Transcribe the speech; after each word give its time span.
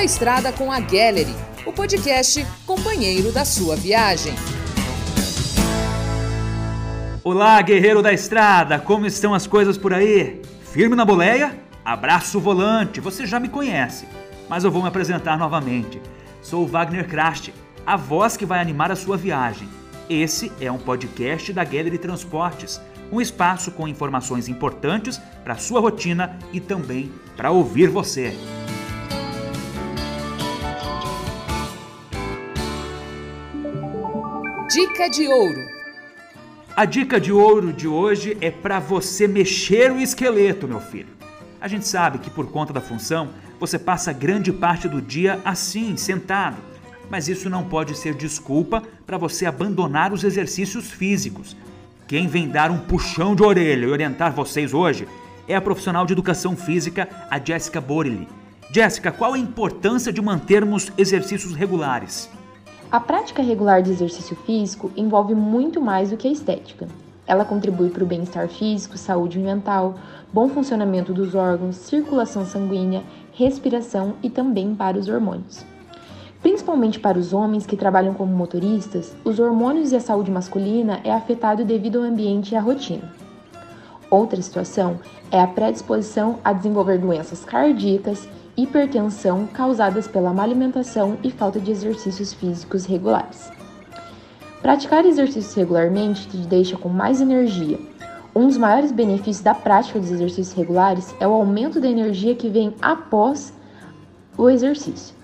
pela 0.00 0.04
estrada 0.06 0.50
com 0.50 0.72
a 0.72 0.80
Gallery, 0.80 1.34
o 1.66 1.72
podcast 1.74 2.46
companheiro 2.66 3.30
da 3.30 3.44
sua 3.44 3.76
viagem. 3.76 4.32
Olá, 7.22 7.60
guerreiro 7.60 8.00
da 8.00 8.10
estrada, 8.10 8.78
como 8.78 9.04
estão 9.04 9.34
as 9.34 9.46
coisas 9.46 9.76
por 9.76 9.92
aí? 9.92 10.40
Firme 10.72 10.96
na 10.96 11.04
boleia? 11.04 11.54
Abraço 11.84 12.38
o 12.38 12.40
volante, 12.40 12.98
você 12.98 13.26
já 13.26 13.38
me 13.38 13.50
conhece, 13.50 14.08
mas 14.48 14.64
eu 14.64 14.70
vou 14.70 14.80
me 14.80 14.88
apresentar 14.88 15.36
novamente. 15.36 16.00
Sou 16.40 16.64
o 16.64 16.66
Wagner 16.66 17.06
Krast, 17.06 17.52
a 17.84 17.94
voz 17.94 18.38
que 18.38 18.46
vai 18.46 18.58
animar 18.58 18.90
a 18.90 18.96
sua 18.96 19.18
viagem. 19.18 19.68
Esse 20.08 20.50
é 20.62 20.72
um 20.72 20.78
podcast 20.78 21.52
da 21.52 21.62
Gallery 21.62 21.98
Transportes, 21.98 22.80
um 23.12 23.20
espaço 23.20 23.70
com 23.70 23.86
informações 23.86 24.48
importantes 24.48 25.20
para 25.44 25.58
sua 25.58 25.78
rotina 25.78 26.38
e 26.54 26.58
também 26.58 27.12
para 27.36 27.50
ouvir 27.50 27.90
você. 27.90 28.34
Dica 34.72 35.10
de 35.10 35.26
ouro. 35.26 35.66
A 36.76 36.84
dica 36.84 37.20
de 37.20 37.32
ouro 37.32 37.72
de 37.72 37.88
hoje 37.88 38.38
é 38.40 38.52
para 38.52 38.78
você 38.78 39.26
mexer 39.26 39.90
o 39.90 39.98
esqueleto, 39.98 40.68
meu 40.68 40.78
filho. 40.78 41.08
A 41.60 41.66
gente 41.66 41.88
sabe 41.88 42.20
que 42.20 42.30
por 42.30 42.46
conta 42.52 42.72
da 42.72 42.80
função, 42.80 43.30
você 43.58 43.80
passa 43.80 44.12
grande 44.12 44.52
parte 44.52 44.88
do 44.88 45.02
dia 45.02 45.40
assim, 45.44 45.96
sentado. 45.96 46.58
Mas 47.10 47.26
isso 47.26 47.50
não 47.50 47.64
pode 47.64 47.98
ser 47.98 48.14
desculpa 48.14 48.80
para 49.04 49.18
você 49.18 49.44
abandonar 49.44 50.12
os 50.12 50.22
exercícios 50.22 50.88
físicos. 50.88 51.56
Quem 52.06 52.28
vem 52.28 52.48
dar 52.48 52.70
um 52.70 52.78
puxão 52.78 53.34
de 53.34 53.42
orelha 53.42 53.86
e 53.86 53.90
orientar 53.90 54.32
vocês 54.32 54.72
hoje 54.72 55.08
é 55.48 55.56
a 55.56 55.60
profissional 55.60 56.06
de 56.06 56.12
educação 56.12 56.56
física, 56.56 57.08
a 57.28 57.40
Jéssica 57.40 57.80
Borelli. 57.80 58.28
Jéssica, 58.72 59.10
qual 59.10 59.34
a 59.34 59.38
importância 59.38 60.12
de 60.12 60.22
mantermos 60.22 60.92
exercícios 60.96 61.56
regulares? 61.56 62.30
A 62.92 62.98
prática 62.98 63.40
regular 63.40 63.82
de 63.82 63.92
exercício 63.92 64.34
físico 64.34 64.90
envolve 64.96 65.32
muito 65.32 65.80
mais 65.80 66.10
do 66.10 66.16
que 66.16 66.26
a 66.26 66.32
estética. 66.32 66.88
Ela 67.24 67.44
contribui 67.44 67.88
para 67.88 68.02
o 68.02 68.06
bem-estar 68.06 68.48
físico, 68.48 68.98
saúde 68.98 69.38
mental, 69.38 69.94
bom 70.32 70.48
funcionamento 70.48 71.12
dos 71.12 71.36
órgãos, 71.36 71.76
circulação 71.76 72.44
sanguínea, 72.44 73.04
respiração 73.32 74.14
e 74.24 74.28
também 74.28 74.74
para 74.74 74.98
os 74.98 75.08
hormônios. 75.08 75.64
Principalmente 76.42 76.98
para 76.98 77.16
os 77.16 77.32
homens 77.32 77.64
que 77.64 77.76
trabalham 77.76 78.12
como 78.12 78.34
motoristas, 78.34 79.14
os 79.24 79.38
hormônios 79.38 79.92
e 79.92 79.96
a 79.96 80.00
saúde 80.00 80.32
masculina 80.32 80.98
é 81.04 81.12
afetado 81.12 81.64
devido 81.64 82.00
ao 82.00 82.04
ambiente 82.04 82.54
e 82.54 82.56
à 82.56 82.60
rotina. 82.60 83.08
Outra 84.10 84.42
situação 84.42 84.98
é 85.30 85.40
a 85.40 85.46
predisposição 85.46 86.40
a 86.42 86.52
desenvolver 86.52 86.98
doenças 86.98 87.44
cardíacas 87.44 88.28
hipertensão 88.62 89.46
causadas 89.46 90.06
pela 90.08 90.32
má 90.32 90.42
alimentação 90.42 91.18
e 91.22 91.30
falta 91.30 91.60
de 91.60 91.70
exercícios 91.70 92.32
físicos 92.32 92.84
regulares. 92.84 93.50
Praticar 94.60 95.04
exercícios 95.06 95.54
regularmente 95.54 96.28
te 96.28 96.36
deixa 96.38 96.76
com 96.76 96.88
mais 96.88 97.20
energia. 97.20 97.78
Um 98.34 98.46
dos 98.46 98.58
maiores 98.58 98.92
benefícios 98.92 99.40
da 99.40 99.54
prática 99.54 99.98
dos 99.98 100.10
exercícios 100.10 100.52
regulares 100.52 101.14
é 101.18 101.26
o 101.26 101.32
aumento 101.32 101.80
da 101.80 101.88
energia 101.88 102.34
que 102.34 102.48
vem 102.48 102.74
após 102.80 103.52
o 104.36 104.48
exercício. 104.48 105.14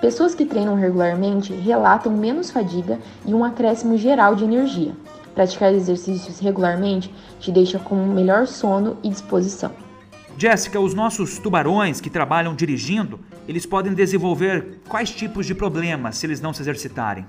Pessoas 0.00 0.34
que 0.34 0.44
treinam 0.44 0.74
regularmente 0.74 1.52
relatam 1.52 2.12
menos 2.12 2.50
fadiga 2.50 2.98
e 3.24 3.34
um 3.34 3.44
acréscimo 3.44 3.96
geral 3.96 4.34
de 4.34 4.44
energia. 4.44 4.92
Praticar 5.34 5.74
exercícios 5.74 6.38
regularmente 6.38 7.12
te 7.40 7.50
deixa 7.50 7.78
com 7.78 7.94
melhor 7.96 8.46
sono 8.46 8.96
e 9.02 9.08
disposição. 9.08 9.85
Jéssica, 10.38 10.78
os 10.78 10.92
nossos 10.92 11.38
tubarões 11.38 11.98
que 11.98 12.10
trabalham 12.10 12.54
dirigindo, 12.54 13.18
eles 13.48 13.64
podem 13.64 13.94
desenvolver 13.94 14.80
quais 14.86 15.10
tipos 15.10 15.46
de 15.46 15.54
problemas 15.54 16.18
se 16.18 16.26
eles 16.26 16.42
não 16.42 16.52
se 16.52 16.60
exercitarem? 16.60 17.24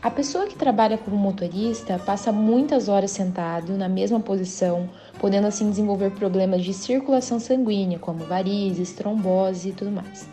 A 0.00 0.10
pessoa 0.10 0.46
que 0.46 0.54
trabalha 0.54 0.96
como 0.96 1.14
motorista 1.14 1.98
passa 1.98 2.32
muitas 2.32 2.88
horas 2.88 3.10
sentado 3.10 3.76
na 3.76 3.86
mesma 3.86 4.18
posição, 4.18 4.88
podendo 5.18 5.46
assim 5.46 5.68
desenvolver 5.68 6.12
problemas 6.12 6.64
de 6.64 6.72
circulação 6.72 7.38
sanguínea, 7.38 7.98
como 7.98 8.24
varizes, 8.24 8.92
trombose 8.92 9.68
e 9.68 9.72
tudo 9.72 9.90
mais. 9.90 10.26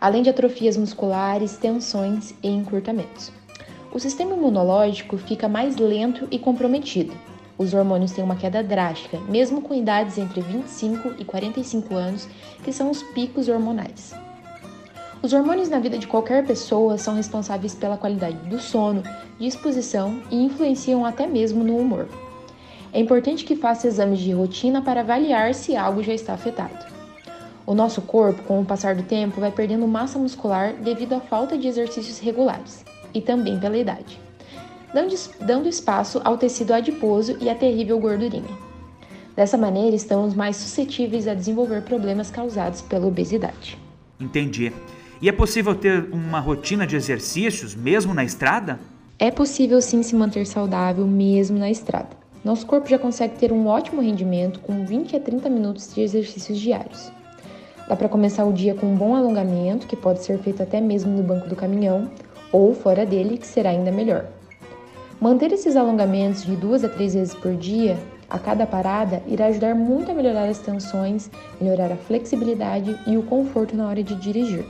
Além 0.00 0.22
de 0.22 0.30
atrofias 0.30 0.76
musculares, 0.76 1.56
tensões 1.56 2.32
e 2.44 2.48
encurtamentos. 2.48 3.32
O 3.92 3.98
sistema 3.98 4.34
imunológico 4.34 5.16
fica 5.16 5.48
mais 5.48 5.76
lento 5.78 6.28
e 6.30 6.38
comprometido, 6.38 7.12
os 7.56 7.72
hormônios 7.72 8.12
têm 8.12 8.24
uma 8.24 8.36
queda 8.36 8.62
drástica, 8.62 9.18
mesmo 9.28 9.62
com 9.62 9.74
idades 9.74 10.18
entre 10.18 10.40
25 10.40 11.14
e 11.18 11.24
45 11.24 11.94
anos, 11.94 12.28
que 12.64 12.72
são 12.72 12.90
os 12.90 13.02
picos 13.02 13.48
hormonais. 13.48 14.14
Os 15.22 15.32
hormônios 15.32 15.68
na 15.68 15.78
vida 15.78 15.96
de 15.96 16.06
qualquer 16.06 16.44
pessoa 16.44 16.98
são 16.98 17.14
responsáveis 17.14 17.74
pela 17.74 17.96
qualidade 17.96 18.36
do 18.48 18.58
sono, 18.58 19.02
disposição 19.38 20.20
e 20.30 20.36
influenciam 20.36 21.04
até 21.06 21.26
mesmo 21.26 21.64
no 21.64 21.76
humor. 21.76 22.08
É 22.92 23.00
importante 23.00 23.44
que 23.44 23.56
faça 23.56 23.86
exames 23.86 24.18
de 24.18 24.32
rotina 24.32 24.82
para 24.82 25.00
avaliar 25.00 25.54
se 25.54 25.76
algo 25.76 26.02
já 26.02 26.12
está 26.12 26.34
afetado. 26.34 26.92
O 27.66 27.74
nosso 27.74 28.02
corpo, 28.02 28.42
com 28.42 28.60
o 28.60 28.64
passar 28.64 28.94
do 28.94 29.02
tempo, 29.02 29.40
vai 29.40 29.50
perdendo 29.50 29.88
massa 29.88 30.18
muscular 30.18 30.74
devido 30.74 31.14
à 31.14 31.20
falta 31.20 31.56
de 31.56 31.66
exercícios 31.66 32.18
regulares 32.18 32.84
e 33.14 33.20
também 33.20 33.58
pela 33.58 33.78
idade 33.78 34.20
dando 35.40 35.68
espaço 35.68 36.20
ao 36.24 36.38
tecido 36.38 36.72
adiposo 36.72 37.36
e 37.40 37.50
à 37.50 37.54
terrível 37.54 37.98
gordurinha. 37.98 38.56
Dessa 39.34 39.58
maneira, 39.58 39.96
estamos 39.96 40.32
mais 40.32 40.56
suscetíveis 40.56 41.26
a 41.26 41.34
desenvolver 41.34 41.82
problemas 41.82 42.30
causados 42.30 42.80
pela 42.80 43.06
obesidade. 43.06 43.76
Entendi. 44.20 44.72
E 45.20 45.28
é 45.28 45.32
possível 45.32 45.74
ter 45.74 46.08
uma 46.12 46.38
rotina 46.38 46.86
de 46.86 46.94
exercícios 46.94 47.74
mesmo 47.74 48.14
na 48.14 48.24
estrada? 48.24 48.78
É 49.18 49.30
possível 49.30 49.80
sim 49.80 50.02
se 50.02 50.14
manter 50.14 50.46
saudável 50.46 51.06
mesmo 51.06 51.58
na 51.58 51.70
estrada. 51.70 52.10
Nosso 52.44 52.66
corpo 52.66 52.88
já 52.88 52.98
consegue 52.98 53.36
ter 53.36 53.50
um 53.50 53.66
ótimo 53.66 54.02
rendimento 54.02 54.60
com 54.60 54.84
20 54.84 55.16
a 55.16 55.20
30 55.20 55.48
minutos 55.48 55.94
de 55.94 56.02
exercícios 56.02 56.58
diários. 56.58 57.10
Dá 57.88 57.96
para 57.96 58.08
começar 58.08 58.44
o 58.44 58.52
dia 58.52 58.74
com 58.74 58.86
um 58.86 58.96
bom 58.96 59.16
alongamento, 59.16 59.86
que 59.86 59.96
pode 59.96 60.22
ser 60.22 60.38
feito 60.38 60.62
até 60.62 60.80
mesmo 60.80 61.10
no 61.10 61.22
banco 61.22 61.48
do 61.48 61.56
caminhão, 61.56 62.10
ou 62.52 62.74
fora 62.74 63.04
dele, 63.04 63.38
que 63.38 63.46
será 63.46 63.70
ainda 63.70 63.90
melhor. 63.90 64.26
Manter 65.20 65.52
esses 65.52 65.76
alongamentos 65.76 66.44
de 66.44 66.56
duas 66.56 66.84
a 66.84 66.88
três 66.88 67.14
vezes 67.14 67.34
por 67.34 67.54
dia 67.54 67.96
a 68.28 68.38
cada 68.38 68.66
parada 68.66 69.22
irá 69.28 69.46
ajudar 69.46 69.74
muito 69.74 70.10
a 70.10 70.14
melhorar 70.14 70.48
as 70.48 70.58
tensões, 70.58 71.30
melhorar 71.60 71.92
a 71.92 71.96
flexibilidade 71.96 72.98
e 73.06 73.16
o 73.16 73.22
conforto 73.22 73.76
na 73.76 73.88
hora 73.88 74.02
de 74.02 74.14
dirigir. 74.16 74.64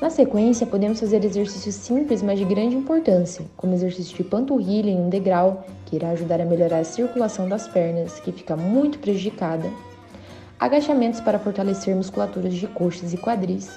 Na 0.00 0.10
sequência, 0.10 0.66
podemos 0.66 1.00
fazer 1.00 1.24
exercícios 1.24 1.74
simples, 1.74 2.22
mas 2.22 2.38
de 2.38 2.44
grande 2.44 2.76
importância, 2.76 3.46
como 3.56 3.72
exercício 3.72 4.14
de 4.14 4.24
panturrilha 4.24 4.90
em 4.90 5.00
um 5.00 5.08
degrau, 5.08 5.64
que 5.86 5.96
irá 5.96 6.10
ajudar 6.10 6.38
a 6.38 6.44
melhorar 6.44 6.80
a 6.80 6.84
circulação 6.84 7.48
das 7.48 7.66
pernas, 7.66 8.20
que 8.20 8.30
fica 8.30 8.56
muito 8.56 8.98
prejudicada, 8.98 9.70
agachamentos 10.60 11.20
para 11.20 11.38
fortalecer 11.38 11.96
musculaturas 11.96 12.52
de 12.52 12.66
coxas 12.66 13.14
e 13.14 13.16
quadris, 13.16 13.70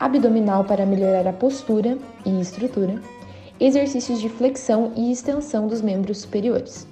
abdominal 0.00 0.64
para 0.64 0.86
melhorar 0.86 1.28
a 1.28 1.32
postura 1.32 1.98
e 2.24 2.40
estrutura, 2.40 2.98
exercícios 3.60 4.20
de 4.20 4.28
flexão 4.28 4.92
e 4.96 5.10
extensão 5.10 5.66
dos 5.66 5.80
membros 5.80 6.18
superiores. 6.18 6.86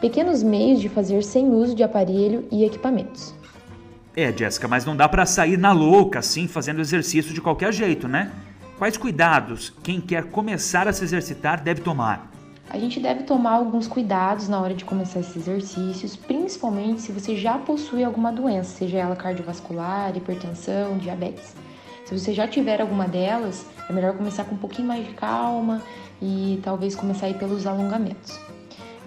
Pequenos 0.00 0.42
meios 0.42 0.80
de 0.80 0.88
fazer 0.88 1.22
sem 1.22 1.48
uso 1.48 1.74
de 1.74 1.82
aparelho 1.82 2.46
e 2.50 2.64
equipamentos. 2.64 3.34
É, 4.16 4.32
Jéssica, 4.32 4.68
mas 4.68 4.84
não 4.84 4.96
dá 4.96 5.08
para 5.08 5.24
sair 5.24 5.56
na 5.56 5.72
louca 5.72 6.18
assim, 6.18 6.46
fazendo 6.46 6.80
exercício 6.80 7.32
de 7.32 7.40
qualquer 7.40 7.72
jeito, 7.72 8.06
né? 8.06 8.30
Quais 8.78 8.96
cuidados 8.96 9.72
quem 9.82 10.00
quer 10.00 10.24
começar 10.24 10.88
a 10.88 10.92
se 10.92 11.04
exercitar 11.04 11.62
deve 11.62 11.80
tomar? 11.82 12.30
A 12.68 12.78
gente 12.78 12.98
deve 12.98 13.24
tomar 13.24 13.52
alguns 13.52 13.86
cuidados 13.86 14.48
na 14.48 14.60
hora 14.60 14.74
de 14.74 14.84
começar 14.84 15.20
esses 15.20 15.36
exercícios, 15.36 16.16
principalmente 16.16 17.02
se 17.02 17.12
você 17.12 17.36
já 17.36 17.58
possui 17.58 18.02
alguma 18.02 18.32
doença, 18.32 18.78
seja 18.78 18.98
ela 18.98 19.14
cardiovascular, 19.14 20.16
hipertensão, 20.16 20.96
diabetes. 20.98 21.54
Se 22.04 22.18
você 22.18 22.32
já 22.32 22.48
tiver 22.48 22.80
alguma 22.80 23.06
delas, 23.06 23.66
é 23.88 23.92
melhor 23.92 24.14
começar 24.14 24.44
com 24.44 24.54
um 24.54 24.58
pouquinho 24.58 24.88
mais 24.88 25.06
de 25.06 25.12
calma 25.14 25.82
e 26.20 26.60
talvez 26.62 26.94
começar 26.94 27.26
aí 27.26 27.34
pelos 27.34 27.66
alongamentos. 27.66 28.38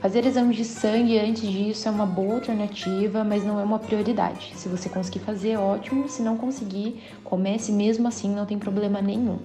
Fazer 0.01 0.25
exames 0.25 0.55
de 0.55 0.63
sangue 0.63 1.17
antes 1.17 1.49
disso 1.49 1.87
é 1.87 1.91
uma 1.91 2.05
boa 2.05 2.35
alternativa, 2.35 3.23
mas 3.23 3.43
não 3.43 3.59
é 3.59 3.63
uma 3.63 3.79
prioridade. 3.79 4.53
Se 4.55 4.69
você 4.69 4.87
conseguir 4.87 5.19
fazer, 5.19 5.57
ótimo. 5.57 6.07
Se 6.07 6.21
não 6.21 6.37
conseguir, 6.37 7.01
comece 7.23 7.71
mesmo 7.71 8.07
assim, 8.07 8.29
não 8.29 8.45
tem 8.45 8.59
problema 8.59 9.01
nenhum. 9.01 9.39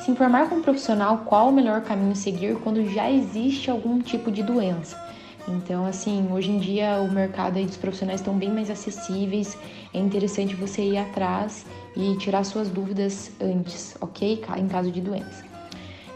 Se 0.00 0.10
informar 0.10 0.48
com 0.48 0.56
um 0.56 0.62
profissional 0.62 1.18
qual 1.26 1.48
o 1.48 1.52
melhor 1.52 1.82
caminho 1.82 2.16
seguir 2.16 2.56
quando 2.60 2.88
já 2.88 3.10
existe 3.10 3.70
algum 3.70 4.00
tipo 4.00 4.30
de 4.30 4.42
doença. 4.42 4.98
Então, 5.46 5.84
assim, 5.84 6.28
hoje 6.32 6.50
em 6.50 6.58
dia 6.58 6.98
o 7.00 7.10
mercado 7.10 7.58
aí 7.58 7.66
dos 7.66 7.76
profissionais 7.76 8.20
estão 8.20 8.36
bem 8.36 8.50
mais 8.50 8.70
acessíveis. 8.70 9.58
É 9.92 9.98
interessante 9.98 10.54
você 10.54 10.82
ir 10.82 10.96
atrás 10.96 11.66
e 11.96 12.16
tirar 12.16 12.44
suas 12.44 12.68
dúvidas 12.68 13.30
antes, 13.40 13.96
ok? 14.00 14.42
Em 14.56 14.68
caso 14.68 14.90
de 14.90 15.00
doença. 15.00 15.44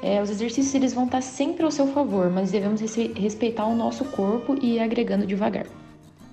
É, 0.03 0.23
os 0.23 0.31
exercícios 0.31 0.75
eles 0.75 0.95
vão 0.95 1.05
estar 1.05 1.21
sempre 1.21 1.65
ao 1.65 1.71
seu 1.71 1.89
favor, 1.89 2.31
mas 2.31 2.51
devemos 2.51 2.81
respeitar 2.81 3.67
o 3.67 3.75
nosso 3.75 4.05
corpo 4.07 4.57
e 4.63 4.77
ir 4.77 4.81
agregando 4.81 5.27
devagar. 5.27 5.67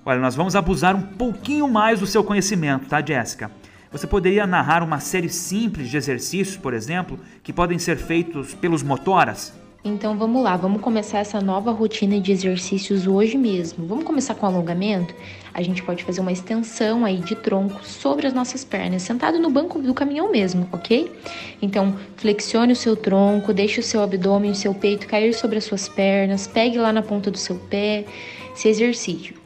Olha, 0.04 0.20
nós 0.20 0.36
vamos 0.36 0.54
abusar 0.54 0.94
um 0.94 1.02
pouquinho 1.02 1.68
mais 1.68 2.00
do 2.00 2.06
seu 2.06 2.22
conhecimento, 2.22 2.88
tá, 2.88 3.04
Jéssica? 3.04 3.50
Você 3.90 4.06
poderia 4.06 4.46
narrar 4.46 4.82
uma 4.82 5.00
série 5.00 5.28
simples 5.28 5.88
de 5.88 5.96
exercícios, 5.96 6.56
por 6.56 6.72
exemplo, 6.72 7.18
que 7.42 7.52
podem 7.52 7.78
ser 7.78 7.96
feitos 7.96 8.54
pelos 8.54 8.82
motoras? 8.82 9.52
Então 9.88 10.18
vamos 10.18 10.42
lá, 10.42 10.56
vamos 10.56 10.80
começar 10.80 11.20
essa 11.20 11.40
nova 11.40 11.70
rotina 11.70 12.20
de 12.20 12.32
exercícios 12.32 13.06
hoje 13.06 13.38
mesmo. 13.38 13.86
Vamos 13.86 14.02
começar 14.02 14.34
com 14.34 14.44
alongamento? 14.44 15.14
A 15.54 15.62
gente 15.62 15.80
pode 15.80 16.02
fazer 16.02 16.20
uma 16.20 16.32
extensão 16.32 17.04
aí 17.04 17.18
de 17.18 17.36
tronco 17.36 17.84
sobre 17.84 18.26
as 18.26 18.32
nossas 18.32 18.64
pernas, 18.64 19.02
sentado 19.02 19.38
no 19.38 19.48
banco 19.48 19.80
do 19.80 19.94
caminhão 19.94 20.28
mesmo, 20.28 20.68
ok? 20.72 21.12
Então 21.62 21.94
flexione 22.16 22.72
o 22.72 22.76
seu 22.76 22.96
tronco, 22.96 23.54
deixe 23.54 23.78
o 23.78 23.82
seu 23.82 24.02
abdômen 24.02 24.50
o 24.50 24.56
seu 24.56 24.74
peito 24.74 25.06
cair 25.06 25.32
sobre 25.32 25.58
as 25.58 25.64
suas 25.64 25.88
pernas, 25.88 26.48
pegue 26.48 26.78
lá 26.78 26.92
na 26.92 27.00
ponta 27.00 27.30
do 27.30 27.38
seu 27.38 27.54
pé, 27.54 28.06
se 28.56 28.68
exercite. 28.68 29.36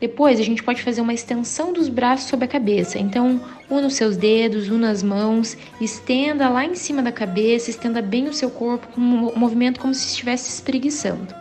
Depois 0.00 0.40
a 0.40 0.42
gente 0.42 0.62
pode 0.62 0.82
fazer 0.82 1.02
uma 1.02 1.12
extensão 1.12 1.74
dos 1.74 1.88
braços 1.88 2.30
sobre 2.30 2.46
a 2.46 2.48
cabeça. 2.48 2.98
Então, 2.98 3.38
una 3.68 3.86
os 3.86 3.94
seus 3.94 4.16
dedos, 4.16 4.70
una 4.70 4.90
as 4.90 5.02
mãos, 5.02 5.58
estenda 5.78 6.48
lá 6.48 6.64
em 6.64 6.74
cima 6.74 7.02
da 7.02 7.12
cabeça, 7.12 7.68
estenda 7.68 8.00
bem 8.00 8.26
o 8.26 8.32
seu 8.32 8.50
corpo 8.50 8.88
com 8.94 9.00
um 9.00 9.38
movimento 9.38 9.78
como 9.78 9.92
se 9.92 10.06
estivesse 10.06 10.48
espreguiçando. 10.48 11.34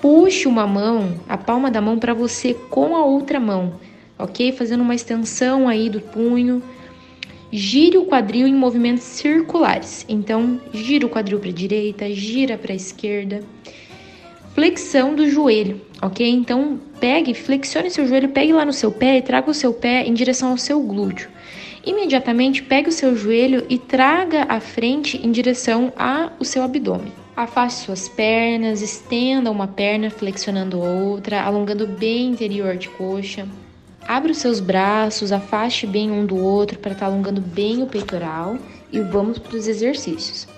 Puxe 0.00 0.48
uma 0.48 0.66
mão, 0.66 1.20
a 1.28 1.36
palma 1.36 1.70
da 1.70 1.80
mão 1.80 1.98
para 1.98 2.14
você 2.14 2.54
com 2.54 2.96
a 2.96 3.04
outra 3.04 3.38
mão, 3.38 3.74
ok? 4.18 4.50
Fazendo 4.52 4.80
uma 4.80 4.94
extensão 4.94 5.68
aí 5.68 5.90
do 5.90 6.00
punho. 6.00 6.62
Gire 7.50 7.98
o 7.98 8.06
quadril 8.06 8.46
em 8.46 8.54
movimentos 8.54 9.04
circulares. 9.04 10.06
Então, 10.08 10.60
gira 10.72 11.04
o 11.04 11.10
quadril 11.10 11.38
para 11.38 11.48
a 11.50 11.52
direita, 11.52 12.10
gira 12.12 12.56
para 12.56 12.72
a 12.72 12.76
esquerda 12.76 13.42
flexão 14.58 15.14
do 15.14 15.30
joelho, 15.30 15.80
ok? 16.02 16.28
Então, 16.28 16.80
pegue, 16.98 17.32
flexione 17.32 17.92
seu 17.92 18.08
joelho, 18.08 18.30
pegue 18.30 18.52
lá 18.52 18.64
no 18.64 18.72
seu 18.72 18.90
pé 18.90 19.16
e 19.16 19.22
traga 19.22 19.48
o 19.48 19.54
seu 19.54 19.72
pé 19.72 20.04
em 20.04 20.12
direção 20.12 20.50
ao 20.50 20.58
seu 20.58 20.80
glúteo. 20.80 21.30
Imediatamente, 21.86 22.64
pegue 22.64 22.88
o 22.88 22.92
seu 22.92 23.16
joelho 23.16 23.64
e 23.68 23.78
traga 23.78 24.46
a 24.48 24.58
frente 24.58 25.16
em 25.24 25.30
direção 25.30 25.92
ao 25.96 26.44
seu 26.44 26.64
abdômen. 26.64 27.12
Afaste 27.36 27.84
suas 27.84 28.08
pernas, 28.08 28.82
estenda 28.82 29.48
uma 29.48 29.68
perna 29.68 30.10
flexionando 30.10 30.80
outra, 30.80 31.40
alongando 31.40 31.86
bem 31.86 32.28
o 32.28 32.32
interior 32.32 32.76
de 32.76 32.88
coxa. 32.88 33.46
Abra 34.08 34.32
os 34.32 34.38
seus 34.38 34.58
braços, 34.58 35.30
afaste 35.30 35.86
bem 35.86 36.10
um 36.10 36.26
do 36.26 36.36
outro 36.36 36.80
para 36.80 36.94
estar 36.94 37.06
tá 37.06 37.12
alongando 37.12 37.40
bem 37.40 37.80
o 37.80 37.86
peitoral 37.86 38.58
e 38.90 38.98
vamos 38.98 39.38
para 39.38 39.56
os 39.56 39.68
exercícios. 39.68 40.48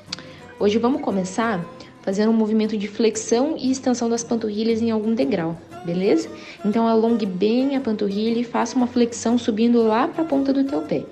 Hoje 0.58 0.79
vamos 0.79 1.03
começar 1.03 1.62
fazendo 2.02 2.31
um 2.31 2.35
movimento 2.35 2.76
de 2.76 2.88
flexão 2.88 3.56
e 3.58 3.70
extensão 3.70 4.08
das 4.08 4.25
panturrilhas 4.25 4.81
em 4.81 4.91
algum 4.91 5.14
degrau, 5.14 5.56
beleza? 5.85 6.29
Então 6.64 6.87
alongue 6.87 7.26
bem 7.26 7.76
a 7.76 7.81
panturrilha 7.81 8.41
e 8.41 8.44
faça 8.44 8.76
uma 8.76 8.87
flexão 8.87 9.37
subindo 9.38 9.82
lá 9.82 10.08
para 10.08 10.23
a 10.23 10.26
ponta 10.26 10.52
do 10.52 10.64
teu 10.64 10.82
pé. 10.82 11.05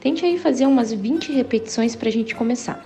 Tente 0.00 0.24
aí 0.24 0.38
fazer 0.38 0.66
umas 0.66 0.92
20 0.92 1.32
repetições 1.32 1.96
para 1.96 2.08
a 2.08 2.12
gente 2.12 2.34
começar. 2.34 2.84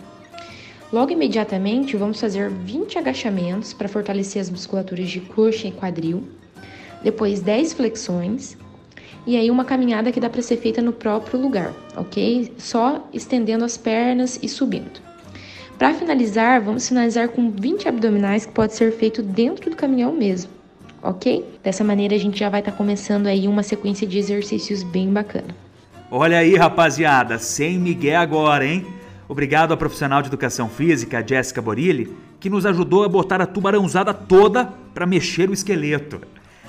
Logo 0.93 1.13
imediatamente, 1.13 1.97
vamos 1.97 2.21
fazer 2.21 2.51
20 2.51 2.99
agachamentos 2.99 3.73
para 3.73 3.89
fortalecer 3.89 4.43
as 4.43 4.51
musculaturas 4.51 5.09
de 5.09 5.21
coxa 5.21 5.69
e 5.69 5.73
quadril. 5.73 6.25
Depois 7.03 7.41
10 7.41 7.75
flexões. 7.75 8.57
E 9.27 9.37
aí 9.37 9.51
uma 9.51 9.65
caminhada 9.65 10.11
que 10.11 10.19
dá 10.19 10.29
para 10.29 10.43
ser 10.43 10.57
feita 10.57 10.83
no 10.83 10.93
próprio 10.93 11.39
lugar, 11.39 11.73
ok? 11.97 12.53
Só 12.59 13.07
estendendo 13.13 13.65
as 13.65 13.77
pernas 13.77 14.41
e 14.43 14.49
subindo. 14.49 15.10
Para 15.81 15.95
finalizar, 15.95 16.61
vamos 16.61 16.87
finalizar 16.87 17.31
com 17.31 17.51
20 17.51 17.89
abdominais 17.89 18.45
que 18.45 18.53
pode 18.53 18.75
ser 18.75 18.93
feito 18.93 19.23
dentro 19.23 19.71
do 19.71 19.77
caminhão 19.77 20.13
mesmo, 20.13 20.51
ok? 21.03 21.43
Dessa 21.65 21.83
maneira 21.83 22.15
a 22.15 22.19
gente 22.19 22.39
já 22.39 22.51
vai 22.51 22.61
estar 22.61 22.73
tá 22.73 22.77
começando 22.77 23.27
aí 23.27 23.49
uma 23.49 23.63
sequência 23.63 24.07
de 24.07 24.19
exercícios 24.19 24.83
bem 24.83 25.11
bacana. 25.11 25.57
Olha 26.11 26.37
aí, 26.37 26.55
rapaziada, 26.55 27.39
sem 27.39 27.79
migué 27.79 28.15
agora, 28.15 28.67
hein? 28.67 28.87
Obrigado 29.27 29.73
à 29.73 29.77
profissional 29.77 30.21
de 30.21 30.29
educação 30.29 30.69
física, 30.69 31.25
Jéssica 31.27 31.63
Borilli, 31.63 32.15
que 32.39 32.51
nos 32.51 32.67
ajudou 32.67 33.03
a 33.03 33.09
botar 33.09 33.41
a 33.41 33.47
tubarãozada 33.47 34.13
toda 34.13 34.67
para 34.93 35.07
mexer 35.07 35.49
o 35.49 35.55
esqueleto. 35.55 36.21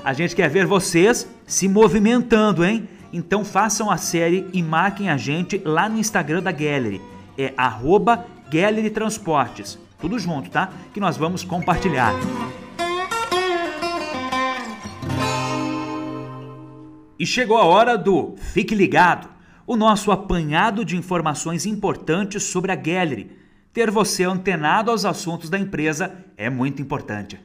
A 0.06 0.14
gente 0.14 0.34
quer 0.34 0.50
ver 0.50 0.66
vocês 0.66 1.28
se 1.46 1.68
movimentando, 1.68 2.64
hein? 2.64 2.88
Então 3.12 3.44
façam 3.44 3.92
a 3.92 3.98
série 3.98 4.48
e 4.54 4.64
marquem 4.64 5.10
a 5.10 5.18
gente 5.18 5.62
lá 5.66 5.90
no 5.90 6.00
Instagram 6.00 6.42
da 6.42 6.54
Gallery. 6.54 7.02
É 7.38 7.54
arroba 7.58 8.26
Gallery 8.52 8.90
Transportes. 8.90 9.80
Tudo 9.98 10.20
junto, 10.20 10.50
tá? 10.50 10.74
Que 10.94 11.00
nós 11.00 11.16
vamos 11.16 11.42
compartilhar. 11.42 12.14
E 17.18 17.26
chegou 17.26 17.58
a 17.58 17.64
hora 17.64 17.98
do 17.98 18.36
Fique 18.36 18.76
Ligado, 18.76 19.30
o 19.66 19.78
nosso 19.78 20.12
apanhado 20.12 20.84
de 20.84 20.98
informações 20.98 21.66
importantes 21.66 22.44
sobre 22.44 22.74
a 22.74 22.76
Gallery. 22.76 23.32
Ter 23.72 23.90
você 23.90 24.26
antenado 24.26 24.92
aos 24.92 25.06
assuntos 25.06 25.50
da 25.50 25.58
empresa 25.58 26.14
é 26.36 26.50
muito 26.50 26.82
importante. 26.82 27.40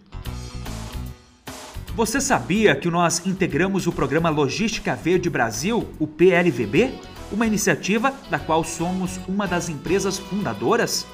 Você 1.95 2.21
sabia 2.21 2.75
que 2.75 2.91
nós 2.91 3.25
integramos 3.25 3.87
o 3.87 3.93
programa 3.93 4.29
Logística 4.29 4.97
Verde 4.97 5.31
Brasil, 5.31 5.89
o 6.01 6.07
PLVB? 6.07 7.16
Uma 7.33 7.47
iniciativa 7.47 8.13
da 8.31 8.39
qual 8.39 8.65
somos 8.65 9.19
uma 9.29 9.47
das 9.47 9.69
empresas 9.69 10.19
fundadoras. 10.19 11.07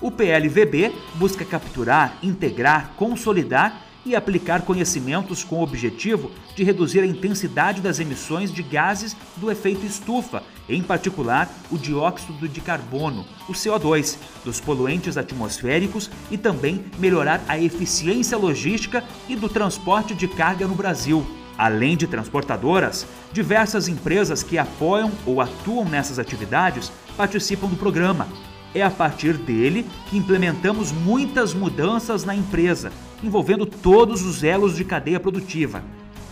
O 0.00 0.10
PLVB 0.10 0.92
busca 1.14 1.44
capturar, 1.44 2.18
integrar, 2.22 2.92
consolidar 2.96 3.86
e 4.04 4.16
aplicar 4.16 4.62
conhecimentos 4.62 5.44
com 5.44 5.56
o 5.56 5.62
objetivo 5.62 6.30
de 6.56 6.64
reduzir 6.64 7.00
a 7.00 7.06
intensidade 7.06 7.80
das 7.80 8.00
emissões 8.00 8.52
de 8.52 8.62
gases 8.62 9.16
do 9.36 9.50
efeito 9.50 9.86
estufa, 9.86 10.42
em 10.68 10.82
particular 10.82 11.48
o 11.70 11.78
dióxido 11.78 12.48
de 12.48 12.60
carbono, 12.60 13.24
o 13.48 13.52
CO2, 13.52 14.16
dos 14.44 14.60
poluentes 14.60 15.16
atmosféricos 15.16 16.10
e 16.30 16.38
também 16.38 16.84
melhorar 16.98 17.40
a 17.46 17.58
eficiência 17.58 18.36
logística 18.36 19.04
e 19.28 19.36
do 19.36 19.48
transporte 19.48 20.14
de 20.14 20.26
carga 20.26 20.66
no 20.66 20.74
Brasil. 20.74 21.24
Além 21.56 21.96
de 21.96 22.06
transportadoras, 22.06 23.06
diversas 23.32 23.88
empresas 23.88 24.42
que 24.42 24.58
apoiam 24.58 25.10
ou 25.26 25.40
atuam 25.40 25.84
nessas 25.84 26.18
atividades 26.18 26.90
participam 27.16 27.68
do 27.68 27.76
programa. 27.76 28.26
É 28.74 28.82
a 28.82 28.90
partir 28.90 29.34
dele 29.34 29.86
que 30.08 30.16
implementamos 30.16 30.92
muitas 30.92 31.52
mudanças 31.52 32.24
na 32.24 32.34
empresa, 32.34 32.90
envolvendo 33.22 33.66
todos 33.66 34.22
os 34.22 34.42
elos 34.42 34.76
de 34.76 34.84
cadeia 34.84 35.20
produtiva. 35.20 35.82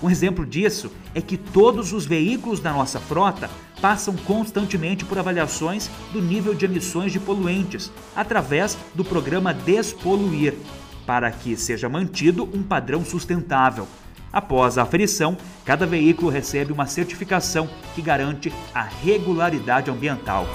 Um 0.02 0.08
exemplo 0.08 0.46
disso 0.46 0.90
é 1.14 1.20
que 1.20 1.36
todos 1.36 1.93
os 1.93 2.06
veículos 2.06 2.58
da 2.58 2.72
nossa 2.72 2.98
frota 2.98 3.50
passam 3.82 4.17
constantemente 4.17 5.05
por 5.05 5.19
avaliações 5.19 5.91
do 6.10 6.22
nível 6.22 6.55
de 6.55 6.65
emissões 6.65 7.12
de 7.12 7.20
poluentes, 7.20 7.93
através 8.17 8.79
do 8.94 9.05
programa 9.05 9.53
Despoluir, 9.53 10.55
para 11.06 11.31
que 11.31 11.55
seja 11.55 11.89
mantido 11.89 12.48
um 12.55 12.62
padrão 12.62 13.05
sustentável. 13.05 13.86
Após 14.32 14.79
a 14.79 14.82
aferição, 14.82 15.37
cada 15.65 15.87
veículo 15.87 16.31
recebe 16.31 16.72
uma 16.72 16.87
certificação 16.87 17.69
que 17.94 18.03
garante 18.03 18.53
a 18.72 18.82
regularidade 18.82 19.91
ambiental. 19.91 20.46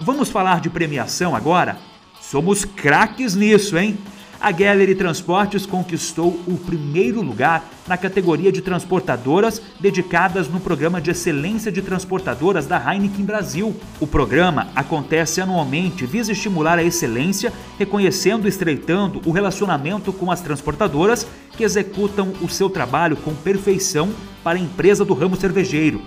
Vamos 0.00 0.28
falar 0.28 0.60
de 0.60 0.68
premiação 0.68 1.36
agora? 1.36 1.78
Somos 2.20 2.64
craques 2.64 3.34
nisso, 3.34 3.78
hein? 3.78 3.98
A 4.40 4.50
Gallery 4.50 4.94
Transportes 4.94 5.66
conquistou 5.66 6.40
o 6.46 6.56
primeiro 6.56 7.20
lugar 7.20 7.68
na 7.86 7.98
categoria 7.98 8.50
de 8.50 8.62
transportadoras 8.62 9.60
dedicadas 9.78 10.48
no 10.48 10.58
programa 10.58 10.98
de 10.98 11.10
excelência 11.10 11.70
de 11.70 11.82
transportadoras 11.82 12.66
da 12.66 12.78
Heineken 12.78 13.24
Brasil. 13.24 13.76
O 14.00 14.06
programa 14.06 14.68
acontece 14.74 15.42
anualmente, 15.42 16.06
visa 16.06 16.32
estimular 16.32 16.78
a 16.78 16.82
excelência, 16.82 17.52
reconhecendo 17.78 18.46
e 18.46 18.48
estreitando 18.48 19.20
o 19.26 19.30
relacionamento 19.30 20.10
com 20.10 20.30
as 20.30 20.40
transportadoras 20.40 21.26
que 21.54 21.62
executam 21.62 22.32
o 22.40 22.48
seu 22.48 22.70
trabalho 22.70 23.16
com 23.18 23.34
perfeição 23.34 24.08
para 24.42 24.58
a 24.58 24.62
empresa 24.62 25.04
do 25.04 25.12
ramo 25.12 25.36
cervejeiro. 25.36 26.00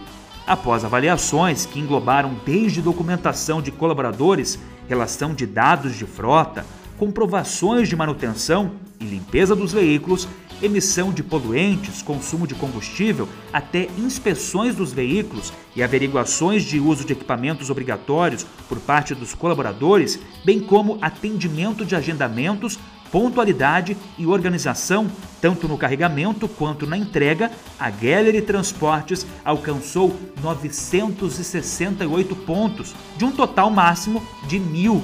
Após 0.47 0.83
avaliações 0.83 1.67
que 1.67 1.79
englobaram 1.79 2.35
desde 2.43 2.81
documentação 2.81 3.61
de 3.61 3.71
colaboradores, 3.71 4.59
relação 4.89 5.33
de 5.33 5.45
dados 5.45 5.95
de 5.95 6.05
frota, 6.05 6.65
comprovações 6.97 7.89
de 7.89 7.95
manutenção 7.95 8.71
e 8.99 9.05
limpeza 9.05 9.55
dos 9.55 9.73
veículos, 9.73 10.27
emissão 10.61 11.11
de 11.11 11.21
poluentes, 11.21 12.01
consumo 12.01 12.47
de 12.47 12.55
combustível, 12.55 13.27
até 13.51 13.87
inspeções 13.97 14.75
dos 14.75 14.93
veículos 14.93 15.51
e 15.75 15.83
averiguações 15.83 16.63
de 16.63 16.79
uso 16.79 17.05
de 17.05 17.13
equipamentos 17.13 17.69
obrigatórios 17.69 18.45
por 18.69 18.79
parte 18.79 19.13
dos 19.13 19.33
colaboradores, 19.33 20.19
bem 20.45 20.59
como 20.59 20.97
atendimento 21.01 21.83
de 21.85 21.95
agendamentos, 21.95 22.79
pontualidade 23.11 23.95
e 24.17 24.25
organização, 24.25 25.07
tanto 25.39 25.67
no 25.67 25.77
carregamento 25.77 26.47
quanto 26.47 26.87
na 26.87 26.97
entrega, 26.97 27.51
a 27.79 27.89
Gallery 27.89 28.41
Transportes 28.41 29.27
alcançou 29.45 30.15
968 30.41 32.35
pontos, 32.37 32.95
de 33.15 33.25
um 33.25 33.31
total 33.31 33.69
máximo 33.69 34.23
de 34.47 34.59
mil 34.59 35.03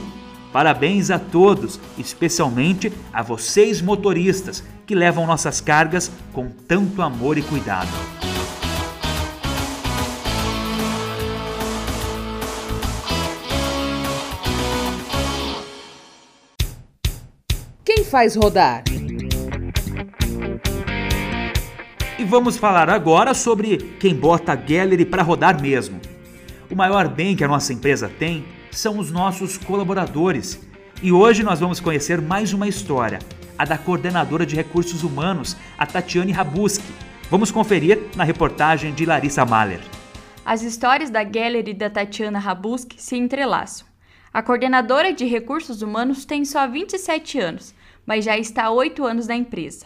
Parabéns 0.52 1.12
a 1.12 1.20
todos, 1.20 1.80
especialmente 1.98 2.92
a 3.14 3.22
vocês 3.22 3.82
motoristas 3.82 4.64
que 4.86 4.96
levam 4.96 5.28
nossas 5.28 5.62
cargas 5.62 6.12
com 6.34 6.50
tanto 6.50 7.04
amor 7.04 7.38
e 7.38 7.44
cuidado. 7.44 7.90
Quem 17.86 18.04
faz 18.04 18.36
rodar? 18.36 18.84
E 22.18 22.24
vamos 22.24 22.58
falar 22.58 22.90
agora 22.90 23.36
sobre 23.36 23.78
quem 24.00 24.16
bota 24.16 24.54
a 24.54 24.56
Gallery 24.56 25.06
para 25.06 25.22
rodar 25.22 25.62
mesmo. 25.62 26.00
O 26.72 26.76
maior 26.76 27.08
bem 27.08 27.36
que 27.36 27.44
a 27.44 27.48
nossa 27.48 27.72
empresa 27.72 28.10
tem 28.10 28.44
são 28.72 29.00
os 29.00 29.12
nossos 29.12 29.58
colaboradores. 29.58 30.60
E 31.02 31.12
hoje 31.12 31.44
nós 31.44 31.60
vamos 31.60 31.80
conhecer 31.80 32.22
mais 32.22 32.54
uma 32.54 32.68
história, 32.68 33.20
a 33.58 33.66
da 33.66 33.78
coordenadora 33.78 34.46
de 34.46 34.56
recursos 34.56 35.04
humanos, 35.04 35.56
a 35.78 35.86
Tatiane 35.86 36.32
Rabuski. 36.32 36.94
Vamos 37.30 37.52
conferir 37.52 38.00
na 38.16 38.24
reportagem 38.24 38.94
de 38.94 39.06
Larissa 39.06 39.46
Mahler. 39.46 39.82
As 40.46 40.62
histórias 40.62 41.10
da 41.10 41.24
Gallery 41.24 41.74
da 41.74 41.90
Tatiana 41.90 42.40
Rabuski 42.40 43.02
se 43.02 43.16
entrelaçam. 43.16 43.88
A 44.34 44.42
coordenadora 44.42 45.14
de 45.14 45.26
recursos 45.26 45.82
humanos 45.82 46.26
tem 46.26 46.46
só 46.46 46.68
27 46.68 47.40
anos, 47.40 47.74
mas 48.06 48.26
já 48.26 48.38
está 48.38 48.66
há 48.66 48.72
8 48.72 49.06
anos 49.06 49.28
na 49.28 49.36
empresa. 49.36 49.86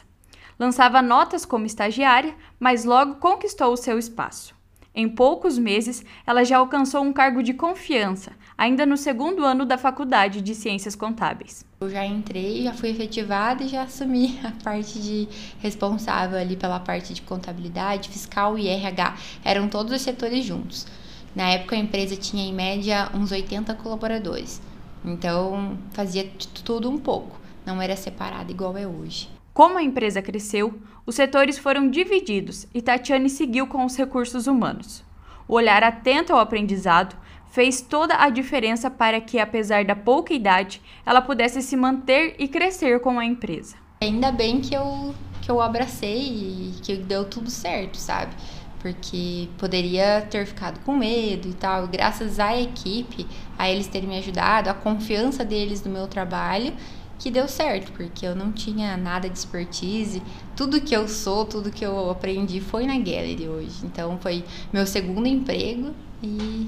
Lançava 0.60 1.02
notas 1.02 1.46
como 1.46 1.66
estagiária, 1.66 2.34
mas 2.60 2.86
logo 2.86 3.16
conquistou 3.16 3.74
o 3.74 3.78
seu 3.78 3.98
espaço. 3.98 4.54
Em 4.96 5.10
poucos 5.10 5.58
meses, 5.58 6.06
ela 6.26 6.44
já 6.44 6.58
alcançou 6.58 7.02
um 7.02 7.12
cargo 7.12 7.42
de 7.42 7.54
confiança, 7.54 8.34
ainda 8.58 8.86
no 8.86 8.98
segundo 8.98 9.44
ano 9.44 9.66
da 9.66 9.78
Faculdade 9.78 10.42
de 10.42 10.56
Ciências 10.56 10.96
Contábeis. 10.96 11.66
Eu 11.82 11.90
já 11.90 12.06
entrei, 12.06 12.64
já 12.64 12.74
fui 12.74 12.90
efetivada 12.90 13.64
e 13.64 13.68
já 13.68 13.84
assumi 13.84 14.40
a 14.44 14.52
parte 14.64 15.00
de 15.00 15.28
responsável 15.60 16.38
ali 16.38 16.56
pela 16.56 16.80
parte 16.80 17.14
de 17.14 17.22
contabilidade, 17.22 18.10
fiscal 18.10 18.58
e 18.58 18.68
RH. 18.68 19.16
Eram 19.44 19.68
todos 19.68 19.94
os 19.94 20.02
setores 20.02 20.46
juntos. 20.46 20.88
Na 21.36 21.50
época 21.50 21.76
a 21.76 21.80
empresa 21.80 22.16
tinha 22.16 22.44
em 22.44 22.54
média 22.54 23.10
uns 23.14 23.32
80 23.32 23.74
colaboradores. 23.76 24.62
Então 25.04 25.78
fazia 25.92 26.30
tudo 26.64 26.90
um 26.90 26.98
pouco, 26.98 27.40
não 27.66 27.82
era 27.82 27.96
separado 27.96 28.52
igual 28.52 28.78
é 28.78 28.88
hoje. 28.88 29.30
Como 29.54 29.78
a 29.78 29.84
empresa 29.84 30.22
cresceu, 30.22 30.80
os 31.06 31.16
setores 31.16 31.58
foram 31.58 31.90
divididos 31.90 32.66
e 32.74 32.82
Tatiane 32.82 33.30
seguiu 33.30 33.68
com 33.68 33.86
os 33.86 33.96
recursos 33.96 34.48
humanos. 34.48 35.04
O 35.48 35.56
olhar 35.56 35.84
atento 35.84 36.34
ao 36.34 36.40
aprendizado 36.40 37.16
fez 37.54 37.82
toda 37.82 38.16
a 38.16 38.32
diferença 38.32 38.90
para 38.90 39.22
que, 39.22 39.38
apesar 39.38 39.86
da 39.86 39.96
pouca 39.96 40.34
idade, 40.34 40.82
ela 41.06 41.22
pudesse 41.22 41.62
se 41.62 41.76
manter 41.76 42.36
e 42.40 42.48
crescer 42.48 43.00
com 43.00 43.20
a 43.20 43.24
empresa. 43.24 43.76
Ainda 44.02 44.32
bem 44.32 44.60
que 44.60 44.74
eu, 44.74 45.14
que 45.40 45.52
eu 45.52 45.62
abracei 45.62 46.20
e 46.20 46.74
que 46.82 46.96
deu 46.96 47.26
tudo 47.26 47.52
certo, 47.52 47.96
sabe? 47.98 48.34
Porque 48.80 49.48
poderia 49.60 50.26
ter 50.32 50.48
ficado 50.48 50.80
com 50.80 50.98
medo 50.98 51.48
e 51.48 51.54
tal. 51.54 51.88
Graças 51.88 52.40
à 52.40 52.60
equipe, 52.60 53.28
a 53.56 53.70
eles 53.70 53.86
terem 53.86 54.10
me 54.10 54.18
ajudado, 54.18 54.72
a 54.72 54.74
confiança 54.74 55.46
deles 55.46 55.84
no 55.84 55.92
meu 55.92 56.08
trabalho, 56.08 56.74
que 57.20 57.30
deu 57.30 57.48
certo, 57.48 57.92
porque 57.92 58.26
eu 58.26 58.36
não 58.36 58.52
tinha 58.52 58.98
nada 58.98 59.30
de 59.30 59.38
expertise. 59.38 60.24
Tudo 60.56 60.82
que 60.82 60.96
eu 60.96 61.08
sou, 61.08 61.46
tudo 61.46 61.70
que 61.70 61.86
eu 61.86 62.10
aprendi 62.10 62.60
foi 62.60 62.88
na 62.88 62.98
Gallery 62.98 63.48
hoje. 63.48 63.86
Então 63.86 64.18
foi 64.20 64.44
meu 64.74 64.88
segundo 64.88 65.28
emprego 65.28 65.92
e 66.24 66.68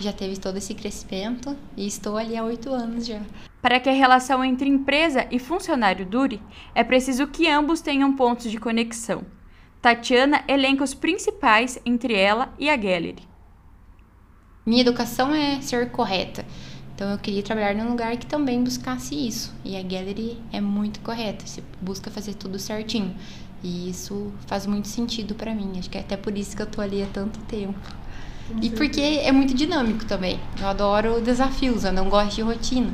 já 0.00 0.12
teve 0.12 0.38
todo 0.38 0.56
esse 0.56 0.74
crescimento 0.74 1.56
e 1.76 1.86
estou 1.86 2.16
ali 2.16 2.36
há 2.36 2.44
oito 2.44 2.70
anos 2.70 3.06
já. 3.06 3.20
Para 3.60 3.80
que 3.80 3.88
a 3.88 3.92
relação 3.92 4.44
entre 4.44 4.68
empresa 4.68 5.26
e 5.30 5.38
funcionário 5.38 6.06
dure, 6.06 6.40
é 6.74 6.84
preciso 6.84 7.26
que 7.26 7.48
ambos 7.48 7.80
tenham 7.80 8.14
pontos 8.14 8.50
de 8.50 8.58
conexão. 8.58 9.24
Tatiana 9.82 10.44
elenca 10.48 10.84
os 10.84 10.94
principais 10.94 11.78
entre 11.84 12.14
ela 12.14 12.52
e 12.58 12.68
a 12.68 12.76
Gallery. 12.76 13.28
Minha 14.64 14.82
educação 14.82 15.34
é 15.34 15.60
ser 15.60 15.90
correta. 15.90 16.44
Então 16.94 17.10
eu 17.10 17.18
queria 17.18 17.42
trabalhar 17.42 17.74
num 17.74 17.88
lugar 17.88 18.16
que 18.16 18.26
também 18.26 18.62
buscasse 18.62 19.14
isso. 19.14 19.54
E 19.64 19.76
a 19.76 19.82
Gallery 19.82 20.36
é 20.52 20.60
muito 20.60 21.00
correta, 21.00 21.46
você 21.46 21.62
busca 21.80 22.10
fazer 22.10 22.34
tudo 22.34 22.58
certinho. 22.58 23.14
E 23.62 23.88
isso 23.88 24.32
faz 24.46 24.66
muito 24.66 24.88
sentido 24.88 25.34
para 25.34 25.54
mim. 25.54 25.78
Acho 25.78 25.90
que 25.90 25.98
é 25.98 26.00
até 26.00 26.16
por 26.16 26.36
isso 26.36 26.56
que 26.56 26.62
eu 26.62 26.66
tô 26.66 26.80
ali 26.80 27.02
há 27.02 27.06
tanto 27.06 27.38
tempo. 27.40 27.78
E 28.62 28.70
porque 28.70 29.00
é 29.00 29.30
muito 29.30 29.54
dinâmico 29.54 30.04
também. 30.04 30.40
Eu 30.58 30.68
adoro 30.68 31.20
desafios, 31.20 31.84
eu 31.84 31.92
não 31.92 32.08
gosto 32.08 32.36
de 32.36 32.42
rotina. 32.42 32.92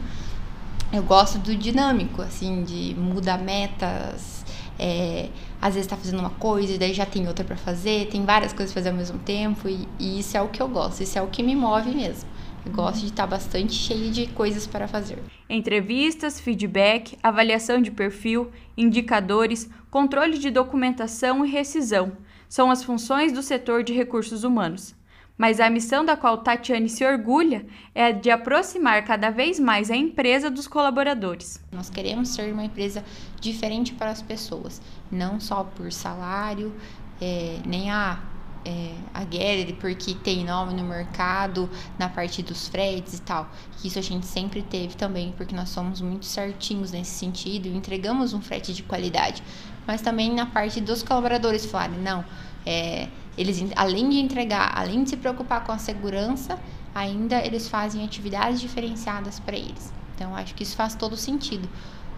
Eu 0.93 1.03
gosto 1.03 1.39
do 1.39 1.55
dinâmico, 1.55 2.23
assim, 2.23 2.65
de 2.65 2.95
mudar 2.99 3.39
metas. 3.39 4.45
É, 4.79 5.29
às 5.61 5.75
vezes 5.75 5.89
tá 5.89 5.97
fazendo 5.97 6.19
uma 6.19 6.31
coisa 6.31 6.75
e 6.75 6.79
daí 6.79 6.93
já 6.93 7.07
tem 7.07 7.27
outra 7.29 7.45
para 7.45 7.57
fazer, 7.57 8.09
tem 8.09 8.25
várias 8.25 8.53
coisas 8.53 8.73
pra 8.73 8.83
fazer 8.83 8.91
ao 8.91 8.97
mesmo 8.97 9.19
tempo. 9.21 9.69
E, 9.69 9.89
e 9.99 10.19
isso 10.21 10.37
é 10.37 10.43
o 10.43 10.49
que 10.49 10.61
eu 10.61 10.69
gosto, 10.69 11.03
isso 11.03 11.19
é 11.19 11.23
o 11.23 11.29
que 11.29 11.43
me 11.43 11.55
move 11.55 11.95
mesmo. 11.95 12.29
Eu 12.67 12.73
gosto 12.73 13.01
de 13.01 13.07
estar 13.07 13.27
bastante 13.27 13.75
cheio 13.75 14.11
de 14.11 14.27
coisas 14.29 14.67
para 14.67 14.89
fazer. 14.89 15.19
Entrevistas, 15.49 16.41
feedback, 16.41 17.17
avaliação 17.23 17.81
de 17.81 17.91
perfil, 17.91 18.51
indicadores, 18.77 19.69
controle 19.91 20.39
de 20.39 20.51
documentação 20.51 21.45
e 21.45 21.51
rescisão 21.51 22.13
são 22.49 22.71
as 22.71 22.83
funções 22.85 23.33
do 23.33 23.43
setor 23.43 23.83
de 23.83 23.93
recursos 23.93 24.45
humanos. 24.45 24.95
Mas 25.37 25.59
a 25.59 25.69
missão 25.69 26.05
da 26.05 26.17
qual 26.17 26.39
Tatiane 26.39 26.89
se 26.89 27.05
orgulha 27.05 27.67
é 27.95 28.07
a 28.07 28.13
de 28.13 28.31
aproximar 28.31 29.05
cada 29.05 29.31
vez 29.31 29.59
mais 29.59 29.91
a 29.91 29.97
empresa 29.97 30.51
dos 30.51 30.69
colaboradores. 30.69 31.61
Nós 31.73 31.91
queremos 31.91 32.29
ser 32.29 32.53
uma 32.53 32.65
empresa 32.65 33.05
diferente 33.41 33.93
para 33.95 34.11
as 34.11 34.23
pessoas, 34.23 34.81
não 35.11 35.41
só 35.41 35.65
por 35.65 35.93
salário, 35.93 36.73
é, 37.21 37.59
nem 37.67 37.91
a 37.91 38.21
é, 38.65 38.95
a 39.13 39.25
Gallery 39.25 39.75
porque 39.75 40.15
tem 40.15 40.45
nome 40.45 40.73
no 40.75 40.85
mercado, 40.85 41.69
na 41.99 42.09
parte 42.09 42.43
dos 42.43 42.69
fretes 42.69 43.19
e 43.19 43.23
tal. 43.23 43.49
Isso 43.85 43.99
a 43.99 44.03
gente 44.03 44.27
sempre 44.27 44.63
teve 44.63 44.95
também, 44.95 45.35
porque 45.37 45.55
nós 45.55 45.69
somos 45.69 46.01
muito 46.01 46.25
certinhos 46.25 46.91
nesse 46.91 47.11
sentido 47.11 47.67
e 47.67 47.77
entregamos 47.77 48.33
um 48.33 48.41
frete 48.41 48.73
de 48.73 48.83
qualidade. 48.83 49.43
Mas 49.87 50.01
também 50.01 50.33
na 50.33 50.47
parte 50.47 50.81
dos 50.81 51.03
colaboradores 51.03 51.67
falarem, 51.67 51.99
não, 52.01 52.25
é, 52.65 53.09
eles 53.37 53.63
além 53.77 54.09
de 54.09 54.19
entregar, 54.19 54.73
além 54.77 55.05
de 55.05 55.11
se 55.11 55.17
preocupar 55.17 55.65
com 55.65 55.73
a 55.73 55.79
segurança, 55.79 56.59
ainda 56.95 57.45
eles 57.45 57.69
fazem 57.69 58.05
atividades 58.05 58.61
diferenciadas 58.61 59.41
para 59.41 59.57
eles. 59.57 59.93
Então 60.15 60.35
acho 60.35 60.55
que 60.55 60.63
isso 60.63 60.77
faz 60.77 60.95
todo 60.95 61.17
sentido. 61.17 61.69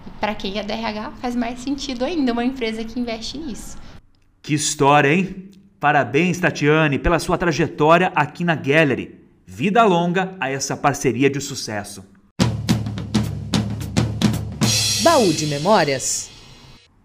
E 0.07 0.11
para 0.21 0.35
quem 0.35 0.59
é 0.59 0.63
DRH, 0.63 1.13
faz 1.21 1.35
mais 1.35 1.61
sentido 1.61 2.05
ainda 2.05 2.33
uma 2.33 2.45
empresa 2.45 2.85
que 2.85 3.01
investe 3.01 3.39
nisso. 3.39 3.79
Que 4.43 4.55
história, 4.55 5.13
hein? 5.13 5.51
Parabéns, 5.81 6.39
Tatiane, 6.39 6.99
pela 6.99 7.19
sua 7.19 7.37
trajetória 7.37 8.13
aqui 8.15 8.45
na 8.45 8.55
Gallery. 8.55 9.21
Vida 9.47 9.85
longa 9.85 10.35
a 10.41 10.51
essa 10.51 10.77
parceria 10.77 11.31
de 11.31 11.41
sucesso. 11.41 12.05
Baú 15.03 15.33
de 15.33 15.47
Memórias. 15.47 16.31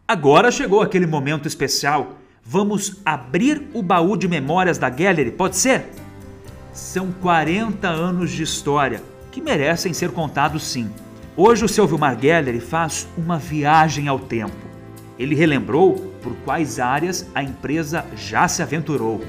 Agora 0.07 0.51
chegou 0.51 0.81
aquele 0.81 1.05
momento 1.05 1.47
especial. 1.47 2.17
Vamos 2.43 2.97
abrir 3.05 3.69
o 3.73 3.81
baú 3.81 4.17
de 4.17 4.27
memórias 4.27 4.77
da 4.77 4.89
Gallery, 4.89 5.31
pode 5.31 5.57
ser? 5.57 5.85
São 6.73 7.11
40 7.11 7.87
anos 7.87 8.31
de 8.31 8.43
história 8.43 9.01
que 9.31 9.41
merecem 9.41 9.93
ser 9.93 10.11
contados 10.11 10.63
sim. 10.63 10.89
Hoje 11.37 11.63
o 11.63 11.69
seu 11.69 11.87
Vilmar 11.87 12.15
Gallery 12.15 12.59
faz 12.59 13.07
uma 13.17 13.37
viagem 13.37 14.07
ao 14.07 14.19
tempo 14.19 14.71
ele 15.21 15.35
relembrou 15.35 15.93
por 16.23 16.35
quais 16.37 16.79
áreas 16.79 17.27
a 17.35 17.43
empresa 17.43 18.03
já 18.17 18.47
se 18.47 18.63
aventurou. 18.63 19.21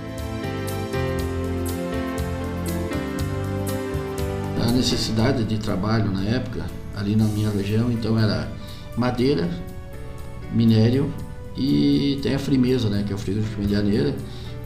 A 4.58 4.72
necessidade 4.72 5.44
de 5.44 5.58
trabalho 5.58 6.10
na 6.10 6.24
época, 6.24 6.64
ali 6.96 7.14
na 7.14 7.26
minha 7.26 7.50
região, 7.50 7.92
então 7.92 8.18
era 8.18 8.48
madeira, 8.96 9.50
minério 10.50 11.12
e 11.56 12.18
tem 12.22 12.34
a 12.34 12.38
Frimeza, 12.38 12.88
né, 12.88 13.04
que 13.06 13.12
é 13.12 13.14
o 13.14 13.18
frigorífico 13.18 13.60
Medianeira, 13.60 14.14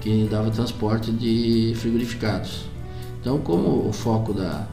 que 0.00 0.28
dava 0.30 0.50
transporte 0.50 1.10
de 1.10 1.72
frigorificados. 1.76 2.64
Então, 3.20 3.38
como 3.38 3.88
o 3.88 3.92
foco 3.92 4.32
da, 4.32 4.66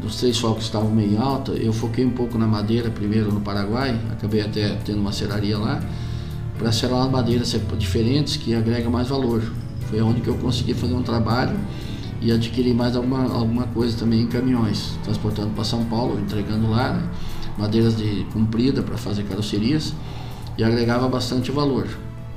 dos 0.00 0.16
três 0.16 0.38
focos 0.38 0.64
estavam 0.64 0.90
meio 0.90 1.20
alta, 1.20 1.52
eu 1.52 1.72
foquei 1.72 2.04
um 2.04 2.10
pouco 2.10 2.36
na 2.36 2.46
madeira 2.46 2.90
primeiro 2.90 3.32
no 3.32 3.40
Paraguai, 3.40 3.98
acabei 4.10 4.40
até 4.40 4.70
tendo 4.84 5.00
uma 5.00 5.12
serraria 5.12 5.56
lá, 5.56 5.80
para 6.58 6.72
selar 6.72 7.08
madeiras 7.08 7.54
diferentes 7.78 8.36
que 8.36 8.54
agrega 8.54 8.88
mais 8.90 9.08
valor. 9.08 9.42
Foi 9.88 10.00
onde 10.00 10.20
que 10.20 10.28
eu 10.28 10.34
consegui 10.36 10.74
fazer 10.74 10.94
um 10.94 11.02
trabalho 11.02 11.56
e 12.20 12.32
adquirir 12.32 12.74
mais 12.74 12.96
alguma, 12.96 13.32
alguma 13.32 13.66
coisa 13.68 13.96
também 13.96 14.22
em 14.22 14.26
caminhões, 14.26 14.98
transportando 15.04 15.50
para 15.50 15.62
São 15.62 15.84
Paulo, 15.84 16.18
entregando 16.18 16.68
lá, 16.70 16.92
né? 16.94 17.08
madeiras 17.58 17.96
de 17.96 18.26
comprida 18.32 18.82
para 18.82 18.96
fazer 18.96 19.24
carrocerias 19.24 19.94
e 20.56 20.64
agregava 20.64 21.08
bastante 21.08 21.50
valor. 21.50 21.88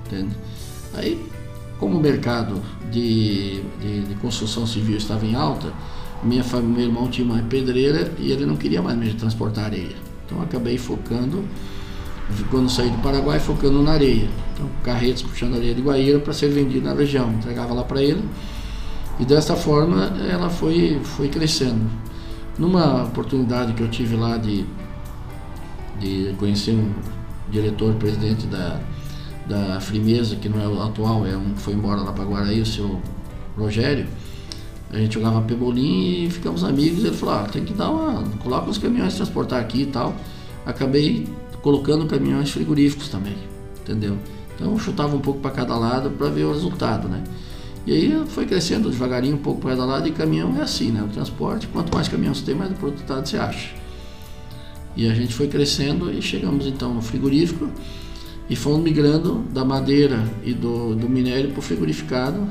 Entende? 0.05 0.35
Aí, 0.93 1.23
como 1.79 1.97
o 1.97 2.01
mercado 2.01 2.61
de, 2.91 3.61
de, 3.79 4.01
de 4.01 4.15
construção 4.15 4.65
civil 4.65 4.97
estava 4.97 5.25
em 5.25 5.35
alta, 5.35 5.71
minha 6.23 6.43
família, 6.43 6.75
meu 6.75 6.85
irmão 6.87 7.07
tinha 7.09 7.25
uma 7.25 7.41
pedreira 7.43 8.11
e 8.17 8.31
ele 8.31 8.45
não 8.45 8.55
queria 8.55 8.81
mais 8.81 8.97
me 8.97 9.13
transportar 9.13 9.65
areia. 9.65 9.95
Então 10.25 10.41
acabei 10.41 10.77
focando, 10.77 11.43
quando 12.49 12.69
saí 12.69 12.89
do 12.89 12.97
Paraguai, 12.97 13.39
focando 13.39 13.81
na 13.81 13.91
areia. 13.91 14.27
Então 14.53 14.67
carretas 14.83 15.21
puxando 15.21 15.55
areia 15.55 15.75
de 15.75 15.81
Guaíra 15.81 16.19
para 16.19 16.33
ser 16.33 16.49
vendida 16.49 16.89
na 16.89 16.95
região. 16.95 17.31
Entregava 17.31 17.73
lá 17.73 17.83
para 17.83 18.01
ele. 18.01 18.23
E 19.19 19.25
dessa 19.25 19.55
forma 19.55 20.05
ela 20.29 20.49
foi, 20.49 20.99
foi 21.03 21.27
crescendo. 21.27 21.89
Numa 22.57 23.03
oportunidade 23.03 23.73
que 23.73 23.81
eu 23.81 23.89
tive 23.89 24.15
lá 24.15 24.37
de, 24.37 24.65
de 25.99 26.33
conhecer 26.39 26.71
um 26.71 26.91
diretor, 27.49 27.93
presidente 27.95 28.45
da, 28.47 28.79
da 29.47 29.79
Frimeza, 29.79 30.35
que 30.35 30.49
não 30.49 30.61
é 30.61 30.67
o 30.67 30.81
atual, 30.81 31.25
é 31.25 31.35
um 31.35 31.53
que 31.53 31.61
foi 31.61 31.73
embora 31.73 32.01
lá 32.01 32.11
para 32.11 32.23
Guaraí, 32.23 32.61
o 32.61 32.65
seu 32.65 33.01
Rogério. 33.57 34.07
A 34.91 34.97
gente 34.97 35.15
jogava 35.15 35.41
pebolim 35.41 36.25
e 36.25 36.29
ficamos 36.29 36.63
amigos. 36.63 37.03
Ele 37.03 37.15
falou: 37.15 37.35
ah, 37.35 37.47
tem 37.51 37.65
que 37.65 37.73
dar 37.73 37.89
uma. 37.89 38.23
coloca 38.37 38.69
os 38.69 38.77
caminhões 38.77 39.15
transportar 39.15 39.59
aqui 39.59 39.81
e 39.81 39.85
tal. 39.87 40.15
Acabei 40.65 41.27
colocando 41.61 42.05
caminhões 42.05 42.51
frigoríficos 42.51 43.09
também, 43.09 43.35
entendeu? 43.81 44.17
Então 44.55 44.77
chutava 44.79 45.15
um 45.15 45.19
pouco 45.19 45.39
para 45.39 45.51
cada 45.51 45.75
lado 45.77 46.09
para 46.11 46.29
ver 46.29 46.45
o 46.45 46.53
resultado, 46.53 47.07
né? 47.07 47.23
E 47.85 47.93
aí 47.93 48.23
foi 48.27 48.45
crescendo 48.45 48.89
devagarinho 48.89 49.35
um 49.35 49.39
pouco 49.39 49.61
para 49.61 49.71
cada 49.71 49.85
lado 49.85 50.07
e 50.07 50.11
caminhão 50.11 50.57
é 50.57 50.61
assim, 50.61 50.91
né? 50.91 51.01
O 51.01 51.07
transporte, 51.07 51.67
quanto 51.67 51.93
mais 51.93 52.07
caminhão 52.07 52.33
você 52.33 52.43
tem, 52.43 52.55
mais 52.55 52.71
produtado 52.77 53.27
você 53.27 53.37
acha. 53.37 53.75
E 54.97 55.07
a 55.07 55.13
gente 55.13 55.33
foi 55.33 55.47
crescendo 55.47 56.11
e 56.11 56.21
chegamos 56.21 56.65
então 56.65 56.93
no 56.93 57.01
frigorífico 57.01 57.69
e 58.49 58.55
fomos 58.55 58.81
migrando 58.81 59.43
da 59.53 59.63
madeira 59.63 60.27
e 60.43 60.53
do, 60.53 60.95
do 60.95 61.07
minério 61.07 61.51
para 61.51 61.59
o 61.59 61.61
frigorificado 61.61 62.47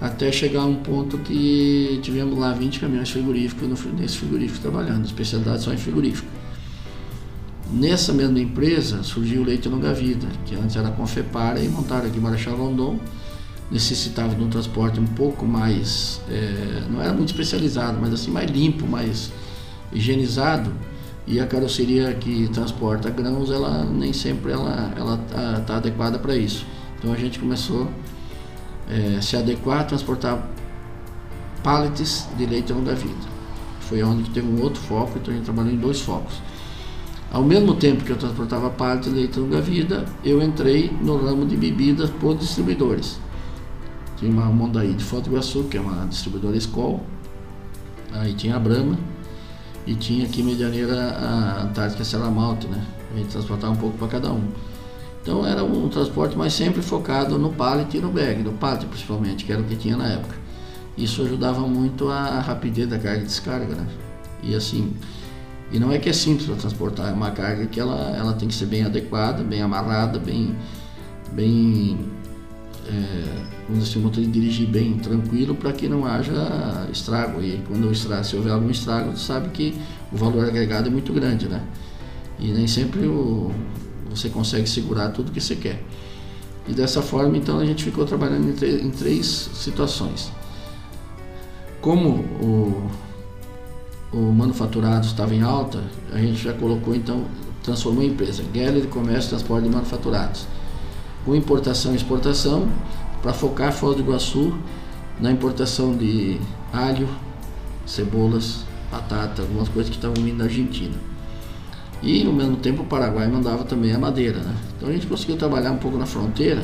até 0.00 0.32
chegar 0.32 0.62
a 0.62 0.66
um 0.66 0.76
ponto 0.76 1.18
que 1.18 2.00
tivemos 2.02 2.38
lá 2.38 2.52
20 2.52 2.80
caminhões 2.80 3.10
frigoríficos 3.10 3.68
no, 3.68 3.92
nesse 3.92 4.18
frigorífico 4.18 4.60
trabalhando, 4.60 5.04
especialidade 5.04 5.62
só 5.62 5.72
em 5.72 5.76
frigorífico. 5.76 6.26
Nessa 7.72 8.12
mesma 8.12 8.38
empresa 8.40 9.02
surgiu 9.02 9.42
o 9.42 9.44
Leite 9.44 9.68
Longa 9.68 9.94
Vida, 9.94 10.26
que 10.44 10.54
antes 10.54 10.76
era 10.76 10.90
Confepara 10.90 11.60
e 11.60 11.68
montaram 11.68 12.06
aqui 12.06 12.18
Marechal 12.20 12.56
Rondon. 12.56 12.98
Necessitava 13.70 14.34
de 14.34 14.42
um 14.42 14.50
transporte 14.50 15.00
um 15.00 15.06
pouco 15.06 15.46
mais, 15.46 16.20
é, 16.28 16.82
não 16.90 17.00
era 17.00 17.12
muito 17.12 17.30
especializado, 17.30 17.96
mas 18.00 18.12
assim 18.12 18.30
mais 18.30 18.50
limpo, 18.50 18.86
mais 18.86 19.32
higienizado. 19.92 20.70
E 21.26 21.38
a 21.38 21.46
carroceria 21.46 22.12
que 22.14 22.48
transporta 22.48 23.08
grãos, 23.10 23.50
ela 23.50 23.84
nem 23.84 24.12
sempre 24.12 24.52
ela 24.52 24.92
ela 24.96 25.16
tá, 25.16 25.60
tá 25.66 25.76
adequada 25.76 26.18
para 26.18 26.36
isso. 26.36 26.66
Então 26.98 27.12
a 27.12 27.16
gente 27.16 27.38
começou 27.38 27.88
é, 28.88 29.20
se 29.20 29.36
adequar 29.36 29.80
a 29.80 29.84
transportar 29.84 30.48
pallets 31.62 32.28
de 32.36 32.46
leite 32.46 32.72
longa 32.72 32.94
vida. 32.94 33.32
Foi 33.80 34.02
onde 34.02 34.28
teve 34.30 34.46
um 34.48 34.60
outro 34.62 34.80
foco, 34.80 35.18
então 35.18 35.32
a 35.32 35.36
gente 35.36 35.44
trabalhou 35.44 35.72
em 35.72 35.76
dois 35.76 36.00
focos. 36.00 36.34
Ao 37.30 37.42
mesmo 37.42 37.74
tempo 37.74 38.04
que 38.04 38.10
eu 38.10 38.16
transportava 38.16 38.68
parte 38.68 39.08
de 39.08 39.14
leite 39.14 39.38
longa 39.38 39.60
vida, 39.60 40.04
eu 40.24 40.42
entrei 40.42 40.90
no 41.00 41.16
ramo 41.16 41.46
de 41.46 41.56
bebidas 41.56 42.10
por 42.10 42.36
distribuidores. 42.36 43.18
Tinha 44.18 44.30
uma 44.30 44.46
Mondaí 44.46 44.92
de 44.92 45.02
Foto 45.02 45.24
do 45.24 45.30
Iguaçu, 45.30 45.64
que 45.64 45.76
é 45.76 45.80
uma 45.80 46.06
distribuidora 46.06 46.56
Skol. 46.56 47.00
Aí 48.12 48.34
tinha 48.34 48.56
a 48.56 48.58
Brahma 48.58 48.98
e 49.86 49.94
tinha 49.94 50.24
aqui 50.24 50.42
Medianeira 50.42 50.94
a 50.94 51.62
Antártica 51.62 52.04
Serra 52.04 52.30
Malte, 52.30 52.66
né? 52.68 52.84
A 53.12 53.18
gente 53.18 53.28
transportava 53.28 53.72
um 53.72 53.76
pouco 53.76 53.98
para 53.98 54.08
cada 54.08 54.32
um. 54.32 54.42
Então 55.22 55.46
era 55.46 55.62
um 55.62 55.88
transporte 55.88 56.36
mais 56.36 56.52
sempre 56.52 56.82
focado 56.82 57.38
no 57.38 57.50
pallet 57.52 57.96
e 57.96 58.00
no 58.00 58.10
bag, 58.10 58.42
no 58.42 58.52
pallet 58.52 58.86
principalmente, 58.86 59.44
que 59.44 59.52
era 59.52 59.60
o 59.60 59.64
que 59.64 59.76
tinha 59.76 59.96
na 59.96 60.08
época. 60.08 60.34
Isso 60.96 61.22
ajudava 61.22 61.60
muito 61.60 62.08
a 62.08 62.40
rapidez 62.40 62.88
da 62.88 62.98
carga 62.98 63.20
de 63.20 63.26
descarga, 63.26 63.74
né? 63.74 63.86
E 64.42 64.54
assim, 64.54 64.94
e 65.72 65.78
não 65.78 65.90
é 65.90 65.98
que 65.98 66.08
é 66.08 66.12
simples 66.12 66.46
para 66.46 66.56
transportar, 66.56 67.08
é 67.08 67.12
uma 67.12 67.30
carga 67.30 67.66
que 67.66 67.80
ela, 67.80 68.14
ela 68.16 68.32
tem 68.34 68.48
que 68.48 68.54
ser 68.54 68.66
bem 68.66 68.84
adequada, 68.84 69.42
bem 69.42 69.62
amarrada, 69.62 70.18
bem, 70.18 70.54
bem 71.32 71.98
vamos 73.68 73.84
dizer, 73.84 73.98
motor 74.00 74.22
de 74.22 74.30
dirigir 74.30 74.68
bem 74.68 74.94
tranquilo 74.98 75.54
para 75.54 75.72
que 75.72 75.88
não 75.88 76.04
haja 76.04 76.88
estrago. 76.92 77.42
E 77.42 77.62
quando 77.66 77.90
estrago, 77.90 78.24
se 78.24 78.36
houver 78.36 78.52
algum 78.52 78.70
estrago, 78.70 79.16
sabe 79.16 79.48
que 79.50 79.74
o 80.12 80.16
valor 80.16 80.46
agregado 80.46 80.88
é 80.88 80.90
muito 80.90 81.12
grande, 81.12 81.48
né? 81.48 81.62
E 82.38 82.48
nem 82.52 82.66
sempre 82.66 83.06
o, 83.06 83.52
você 84.10 84.28
consegue 84.28 84.68
segurar 84.68 85.10
tudo 85.10 85.32
que 85.32 85.40
você 85.40 85.56
quer. 85.56 85.82
E 86.68 86.72
dessa 86.72 87.02
forma, 87.02 87.36
então, 87.36 87.58
a 87.58 87.66
gente 87.66 87.84
ficou 87.84 88.04
trabalhando 88.04 88.64
em, 88.64 88.86
em 88.86 88.90
três 88.90 89.26
situações. 89.26 90.30
Como 91.80 92.20
o 92.40 92.90
o 94.12 94.18
manufaturado 94.18 95.06
estava 95.06 95.34
em 95.34 95.42
alta, 95.42 95.82
a 96.12 96.18
gente 96.18 96.42
já 96.42 96.52
colocou 96.52 96.94
então, 96.94 97.24
transformou 97.62 98.02
em 98.04 98.08
empresa, 98.08 98.44
Geller 98.52 98.86
Comércio 98.88 99.30
Transporte 99.30 99.64
de 99.64 99.74
Manufaturados, 99.74 100.46
com 101.24 101.34
importação 101.34 101.92
e 101.92 101.96
exportação, 101.96 102.68
para 103.22 103.32
focar 103.32 103.72
Foz 103.72 103.96
do 103.96 104.02
Iguaçu 104.02 104.52
na 105.20 105.30
importação 105.30 105.96
de 105.96 106.40
alho, 106.72 107.08
cebolas, 107.86 108.64
batata, 108.90 109.42
algumas 109.42 109.68
coisas 109.68 109.90
que 109.90 109.96
estavam 109.96 110.22
vindo 110.22 110.38
da 110.38 110.44
Argentina. 110.44 110.94
E 112.02 112.26
ao 112.26 112.32
mesmo 112.32 112.56
tempo 112.56 112.82
o 112.82 112.86
Paraguai 112.86 113.28
mandava 113.28 113.62
também 113.64 113.92
a 113.92 113.98
madeira, 113.98 114.40
né? 114.40 114.54
Então 114.76 114.88
a 114.88 114.92
gente 114.92 115.06
conseguiu 115.06 115.36
trabalhar 115.36 115.70
um 115.70 115.76
pouco 115.76 115.96
na 115.96 116.06
fronteira, 116.06 116.62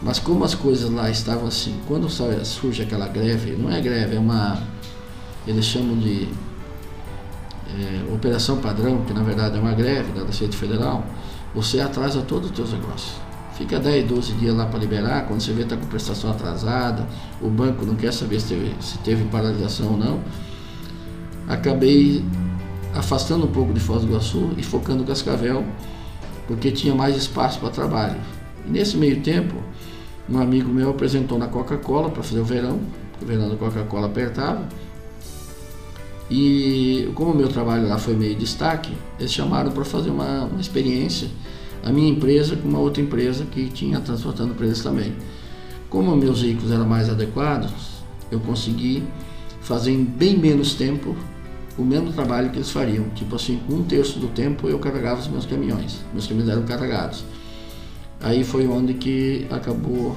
mas 0.00 0.20
como 0.20 0.44
as 0.44 0.54
coisas 0.54 0.90
lá 0.90 1.10
estavam 1.10 1.48
assim, 1.48 1.76
quando 1.88 2.08
surge 2.08 2.82
aquela 2.82 3.08
greve, 3.08 3.56
não 3.56 3.70
é 3.70 3.80
greve, 3.80 4.16
é 4.16 4.18
uma 4.18 4.62
eles 5.46 5.64
chamam 5.64 5.98
de 5.98 6.28
é, 7.68 8.14
operação 8.14 8.58
padrão, 8.58 9.02
que 9.02 9.12
na 9.12 9.22
verdade 9.22 9.56
é 9.56 9.60
uma 9.60 9.72
greve 9.72 10.12
da 10.12 10.24
Receita 10.24 10.56
Federal, 10.56 11.04
você 11.52 11.80
atrasa 11.80 12.22
todos 12.22 12.50
os 12.50 12.56
teus 12.56 12.72
negócios. 12.72 13.31
Fica 13.54 13.78
10, 13.78 14.08
12 14.08 14.32
dias 14.34 14.56
lá 14.56 14.66
para 14.66 14.78
liberar, 14.78 15.26
quando 15.26 15.40
você 15.40 15.52
vê 15.52 15.62
está 15.62 15.76
com 15.76 15.86
prestação 15.86 16.30
atrasada, 16.30 17.06
o 17.40 17.48
banco 17.48 17.84
não 17.84 17.94
quer 17.94 18.12
saber 18.12 18.40
se 18.40 18.48
teve, 18.48 18.74
se 18.80 18.98
teve 18.98 19.24
paralisação 19.24 19.92
ou 19.92 19.96
não. 19.96 20.20
Acabei 21.46 22.24
afastando 22.94 23.44
um 23.44 23.52
pouco 23.52 23.72
de 23.72 23.80
Foz 23.80 24.02
do 24.02 24.08
Iguaçu 24.08 24.52
e 24.56 24.62
focando 24.62 25.04
Cascavel, 25.04 25.64
porque 26.46 26.70
tinha 26.70 26.94
mais 26.94 27.16
espaço 27.16 27.60
para 27.60 27.70
trabalho. 27.70 28.20
E 28.66 28.70
nesse 28.70 28.96
meio 28.96 29.20
tempo, 29.20 29.54
um 30.28 30.38
amigo 30.38 30.72
meu 30.72 30.90
apresentou 30.90 31.38
na 31.38 31.46
Coca-Cola 31.46 32.10
para 32.10 32.22
fazer 32.22 32.40
o 32.40 32.44
verão, 32.44 32.80
o 33.20 33.26
verão 33.26 33.48
da 33.48 33.56
Coca-Cola 33.56 34.06
apertava, 34.06 34.66
e 36.30 37.10
como 37.14 37.32
o 37.32 37.36
meu 37.36 37.48
trabalho 37.48 37.86
lá 37.86 37.98
foi 37.98 38.14
meio 38.14 38.34
destaque, 38.34 38.96
eles 39.18 39.30
chamaram 39.30 39.70
para 39.70 39.84
fazer 39.84 40.08
uma, 40.08 40.44
uma, 40.44 40.60
experiência, 40.60 41.28
a 41.82 41.90
minha 41.90 42.10
empresa 42.10 42.56
com 42.56 42.68
uma 42.68 42.78
outra 42.78 43.02
empresa 43.02 43.44
que 43.44 43.68
tinha 43.68 44.00
transportando 44.00 44.54
para 44.54 44.66
eles 44.66 44.82
também. 44.82 45.12
Como 45.90 46.14
meus 46.16 46.42
veículos 46.42 46.70
eram 46.70 46.86
mais 46.86 47.10
adequados, 47.10 48.02
eu 48.30 48.40
consegui 48.40 49.02
fazer 49.60 49.92
em 49.92 50.04
bem 50.04 50.38
menos 50.38 50.74
tempo 50.74 51.16
o 51.76 51.82
mesmo 51.82 52.12
trabalho 52.12 52.50
que 52.50 52.56
eles 52.56 52.70
fariam. 52.70 53.08
Tipo 53.10 53.36
assim, 53.36 53.60
um 53.68 53.82
terço 53.82 54.18
do 54.18 54.28
tempo 54.28 54.68
eu 54.68 54.78
carregava 54.78 55.20
os 55.20 55.28
meus 55.28 55.46
caminhões, 55.46 56.00
meus 56.12 56.26
caminhões 56.26 56.50
eram 56.50 56.62
carregados. 56.62 57.24
Aí 58.20 58.44
foi 58.44 58.66
onde 58.66 58.94
que 58.94 59.46
acabou, 59.50 60.16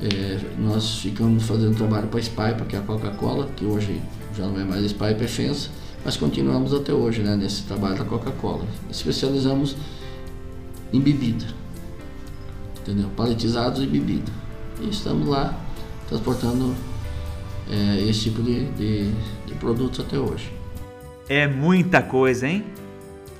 é, 0.00 0.38
nós 0.58 0.98
ficamos 0.98 1.44
fazendo 1.44 1.74
trabalho 1.74 2.08
para 2.08 2.20
a 2.20 2.22
Spypa, 2.22 2.64
que 2.68 2.76
é 2.76 2.78
a 2.78 2.82
Coca-Cola, 2.82 3.48
que 3.56 3.64
hoje 3.64 4.00
já 4.36 4.46
não 4.46 4.60
é 4.60 4.64
mais 4.64 4.84
Spy 4.84 5.14
Perfensa, 5.14 5.70
mas 6.04 6.16
continuamos 6.16 6.74
até 6.74 6.92
hoje 6.92 7.22
né, 7.22 7.34
nesse 7.34 7.62
trabalho 7.62 7.96
da 7.96 8.04
Coca-Cola. 8.04 8.66
Especializamos 8.90 9.74
em 10.94 11.00
bebida, 11.00 11.44
entendeu? 12.80 13.10
Paletizados 13.16 13.82
e 13.82 13.86
bebida. 13.86 14.30
E 14.80 14.88
estamos 14.88 15.26
lá 15.28 15.58
transportando 16.08 16.74
é, 17.68 18.00
esse 18.08 18.20
tipo 18.20 18.40
de, 18.40 18.66
de, 18.72 19.10
de 19.46 19.54
produtos 19.58 20.00
até 20.00 20.16
hoje. 20.16 20.52
É 21.28 21.48
muita 21.48 22.00
coisa, 22.00 22.46
hein? 22.46 22.64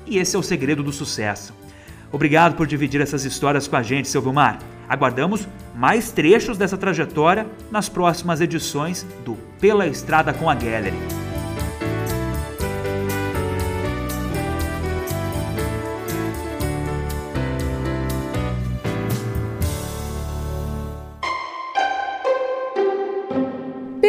E 0.05 0.17
esse 0.17 0.35
é 0.35 0.39
o 0.39 0.43
segredo 0.43 0.83
do 0.83 0.91
sucesso. 0.91 1.53
Obrigado 2.11 2.55
por 2.55 2.67
dividir 2.67 2.99
essas 2.99 3.23
histórias 3.23 3.67
com 3.67 3.75
a 3.77 3.83
gente, 3.83 4.09
seu 4.09 4.21
Vilmar. 4.21 4.59
Aguardamos 4.87 5.47
mais 5.73 6.11
trechos 6.11 6.57
dessa 6.57 6.77
trajetória 6.77 7.47
nas 7.71 7.87
próximas 7.87 8.41
edições 8.41 9.05
do 9.23 9.35
Pela 9.59 9.87
Estrada 9.87 10.33
com 10.33 10.49
a 10.49 10.55
Gallery. 10.55 11.24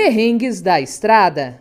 Perrengues 0.07 0.61
da 0.63 0.81
Estrada. 0.81 1.59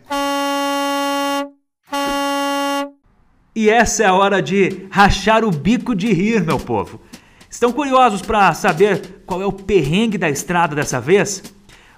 E 3.55 3.67
essa 3.67 4.03
é 4.03 4.05
a 4.05 4.13
hora 4.13 4.39
de 4.39 4.85
rachar 4.91 5.43
o 5.43 5.49
bico 5.49 5.95
de 5.95 6.13
rir, 6.13 6.43
meu 6.43 6.59
povo. 6.59 7.01
Estão 7.49 7.71
curiosos 7.71 8.21
para 8.21 8.53
saber 8.53 9.23
qual 9.25 9.41
é 9.41 9.47
o 9.47 9.51
perrengue 9.51 10.19
da 10.19 10.29
estrada 10.29 10.75
dessa 10.75 11.01
vez? 11.01 11.41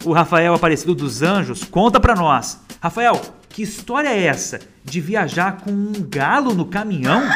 O 0.05 0.13
Rafael 0.13 0.53
Aparecido 0.53 0.95
dos 0.95 1.21
Anjos 1.21 1.65
conta 1.65 1.99
para 1.99 2.15
nós. 2.15 2.61
Rafael, 2.79 3.19
que 3.49 3.61
história 3.61 4.07
é 4.07 4.23
essa 4.23 4.61
de 4.85 5.01
viajar 5.01 5.57
com 5.57 5.71
um 5.71 5.91
galo 6.09 6.53
no 6.53 6.65
caminhão? 6.65 7.27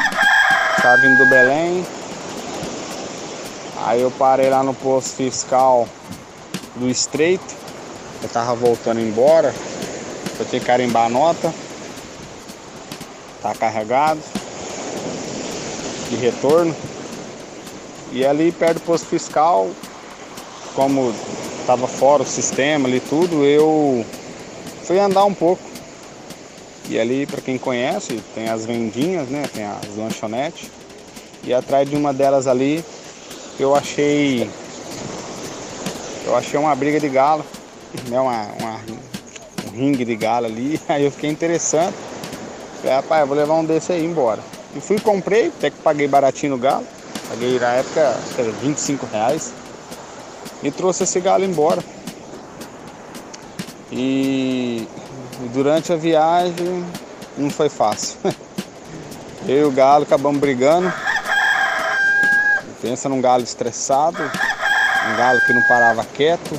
Tá 0.80 0.96
vindo 0.96 1.18
do 1.18 1.28
Belém. 1.28 1.84
Aí 3.84 4.00
eu 4.00 4.10
parei 4.12 4.48
lá 4.48 4.62
no 4.62 4.72
posto 4.72 5.16
fiscal 5.16 5.86
do 6.76 6.88
Estreito. 6.88 7.61
Eu 8.22 8.28
tava 8.28 8.54
voltando 8.54 9.00
embora. 9.00 9.54
Eu 10.38 10.44
tenho 10.46 10.60
que 10.60 10.66
carimbar 10.66 11.06
a 11.06 11.08
nota. 11.08 11.52
Tá 13.42 13.54
carregado. 13.54 14.20
de 16.08 16.16
retorno. 16.16 16.74
E 18.12 18.24
ali 18.24 18.52
perto 18.52 18.74
do 18.74 18.80
posto 18.82 19.06
fiscal, 19.06 19.70
como 20.74 21.14
estava 21.60 21.88
fora 21.88 22.22
o 22.22 22.26
sistema 22.26 22.86
ali 22.86 23.00
tudo, 23.00 23.44
eu 23.44 24.04
fui 24.84 24.98
andar 24.98 25.24
um 25.24 25.34
pouco. 25.34 25.62
E 26.88 26.98
ali, 26.98 27.26
para 27.26 27.40
quem 27.40 27.56
conhece, 27.56 28.22
tem 28.34 28.48
as 28.48 28.66
vendinhas, 28.66 29.28
né? 29.28 29.44
Tem 29.52 29.64
as 29.64 29.96
lanchonetes. 29.96 30.70
E 31.42 31.54
atrás 31.54 31.88
de 31.88 31.96
uma 31.96 32.12
delas 32.12 32.46
ali, 32.46 32.84
eu 33.58 33.74
achei 33.74 34.48
eu 36.24 36.36
achei 36.36 36.58
uma 36.58 36.74
briga 36.74 37.00
de 37.00 37.08
galo, 37.08 37.44
né? 38.08 38.20
Uma, 38.20 38.46
uma 38.60 38.80
um 39.66 39.70
ringue 39.70 40.04
de 40.04 40.16
galo 40.16 40.46
ali. 40.46 40.80
Aí 40.88 41.04
eu 41.04 41.10
fiquei 41.10 41.30
interessante. 41.30 41.96
Falei, 42.80 42.96
rapaz, 42.96 43.26
vou 43.26 43.36
levar 43.36 43.54
um 43.54 43.64
desse 43.64 43.92
aí 43.92 44.04
embora. 44.04 44.40
E 44.74 44.80
fui 44.80 44.98
comprei, 44.98 45.48
até 45.48 45.70
que 45.70 45.76
paguei 45.78 46.08
baratinho 46.08 46.52
no 46.52 46.58
galo. 46.58 46.84
Paguei 47.28 47.58
na 47.58 47.68
época, 47.74 48.08
acho 48.08 48.34
que 48.34 48.40
era 48.40 48.50
25 48.50 49.06
reais. 49.06 49.52
E 50.62 50.70
trouxe 50.70 51.04
esse 51.04 51.20
galo 51.20 51.44
embora. 51.44 51.82
E 53.92 54.88
durante 55.52 55.92
a 55.92 55.96
viagem 55.96 56.84
não 57.36 57.50
foi 57.50 57.68
fácil. 57.68 58.18
Eu 59.46 59.58
e 59.58 59.64
o 59.64 59.70
galo 59.70 60.04
acabamos 60.04 60.40
brigando. 60.40 60.92
Pensa 62.80 63.08
num 63.08 63.20
galo 63.20 63.44
estressado, 63.44 64.18
um 64.22 65.16
galo 65.16 65.40
que 65.40 65.52
não 65.52 65.62
parava 65.62 66.04
quieto. 66.04 66.58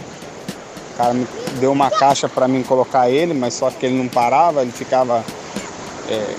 O 0.94 0.98
cara 0.98 1.14
me 1.14 1.28
deu 1.60 1.72
uma 1.72 1.90
caixa 1.90 2.30
para 2.30 2.48
mim 2.48 2.62
colocar 2.62 3.10
ele, 3.10 3.34
mas 3.34 3.56
só 3.56 3.72
que 3.72 3.86
ele 3.86 3.98
não 3.98 4.08
parava, 4.08 4.62
ele 4.62 4.72
ficava 4.72 5.24
é, 6.08 6.36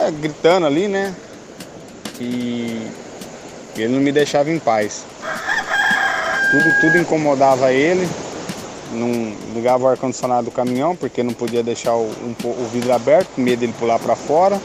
é, 0.00 0.10
gritando 0.10 0.66
ali, 0.66 0.88
né? 0.88 1.14
E 2.20 2.90
ele 3.76 3.94
não 3.94 4.00
me 4.00 4.10
deixava 4.10 4.50
em 4.50 4.58
paz. 4.58 5.04
Tudo, 6.50 6.80
tudo 6.80 6.98
incomodava 6.98 7.72
ele. 7.72 8.08
Não 8.92 9.34
ligava 9.54 9.84
o 9.84 9.88
ar-condicionado 9.88 10.44
do 10.44 10.50
caminhão, 10.50 10.94
porque 10.94 11.22
não 11.22 11.32
podia 11.32 11.62
deixar 11.62 11.94
o, 11.94 12.04
um, 12.04 12.34
o 12.44 12.68
vidro 12.72 12.92
aberto, 12.92 13.28
com 13.34 13.40
medo 13.40 13.60
dele 13.60 13.74
pular 13.78 13.98
para 13.98 14.14
fora. 14.14 14.60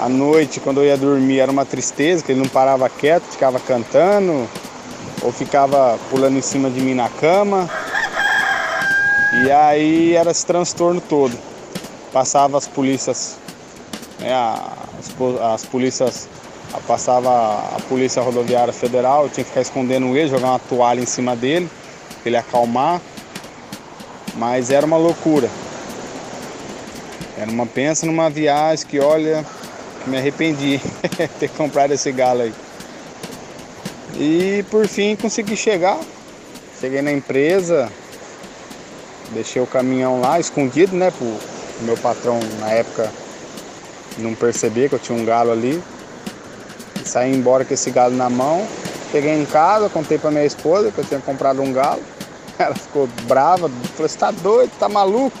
À 0.00 0.08
noite, 0.08 0.60
quando 0.60 0.80
eu 0.80 0.84
ia 0.84 0.96
dormir, 0.96 1.40
era 1.40 1.50
uma 1.50 1.64
tristeza, 1.64 2.22
que 2.22 2.32
ele 2.32 2.40
não 2.40 2.48
parava 2.48 2.88
quieto, 2.88 3.24
ficava 3.24 3.58
cantando, 3.58 4.48
ou 5.24 5.32
ficava 5.32 5.98
pulando 6.10 6.36
em 6.36 6.42
cima 6.42 6.70
de 6.70 6.80
mim 6.80 6.94
na 6.94 7.08
cama. 7.08 7.68
E 9.42 9.50
aí 9.50 10.14
era 10.14 10.30
esse 10.30 10.44
transtorno 10.44 11.00
todo. 11.00 11.36
Passava 12.12 12.58
as 12.58 12.68
polícias, 12.68 13.38
né, 14.20 14.32
as, 14.32 15.10
as 15.54 15.64
polícias, 15.64 16.28
passava 16.86 17.30
a 17.74 17.80
polícia 17.88 18.22
rodoviária 18.22 18.72
federal, 18.72 19.24
eu 19.24 19.30
tinha 19.30 19.42
que 19.42 19.50
ficar 19.50 19.62
escondendo 19.62 20.16
ele, 20.16 20.28
jogar 20.28 20.50
uma 20.50 20.58
toalha 20.58 21.00
em 21.00 21.06
cima 21.06 21.34
dele, 21.34 21.68
para 22.20 22.28
ele 22.28 22.36
acalmar. 22.36 23.00
Mas 24.36 24.70
era 24.70 24.84
uma 24.84 24.98
loucura. 24.98 25.48
Era 27.36 27.50
uma 27.50 27.66
pensa 27.66 28.04
numa 28.06 28.28
viagem 28.28 28.86
que 28.86 29.00
olha, 29.00 29.44
me 30.06 30.18
arrependi 30.18 30.80
ter 31.40 31.48
comprado 31.48 31.92
esse 31.92 32.12
galo 32.12 32.42
aí. 32.42 32.54
E 34.16 34.64
por 34.70 34.86
fim 34.86 35.16
consegui 35.16 35.56
chegar. 35.56 35.98
Cheguei 36.80 37.02
na 37.02 37.12
empresa, 37.12 37.90
deixei 39.30 39.60
o 39.60 39.66
caminhão 39.66 40.20
lá 40.20 40.38
escondido, 40.38 40.94
né? 40.94 41.10
Pro 41.10 41.26
meu 41.80 41.96
patrão 41.96 42.38
na 42.60 42.70
época 42.70 43.10
não 44.18 44.34
perceber 44.34 44.88
que 44.88 44.94
eu 44.94 44.98
tinha 44.98 45.18
um 45.18 45.24
galo 45.24 45.50
ali. 45.50 45.82
Saí 47.04 47.34
embora 47.34 47.64
com 47.64 47.74
esse 47.74 47.90
galo 47.90 48.14
na 48.14 48.30
mão. 48.30 48.66
Cheguei 49.10 49.32
em 49.32 49.44
casa, 49.44 49.88
contei 49.88 50.18
pra 50.18 50.30
minha 50.30 50.44
esposa 50.44 50.90
que 50.90 50.98
eu 50.98 51.04
tinha 51.04 51.20
comprado 51.20 51.62
um 51.62 51.72
galo. 51.72 52.02
Ela 52.58 52.74
ficou 52.74 53.08
brava, 53.24 53.68
falou, 53.68 54.08
você 54.08 54.18
tá 54.18 54.30
doido, 54.30 54.70
tá 54.78 54.88
maluco? 54.88 55.36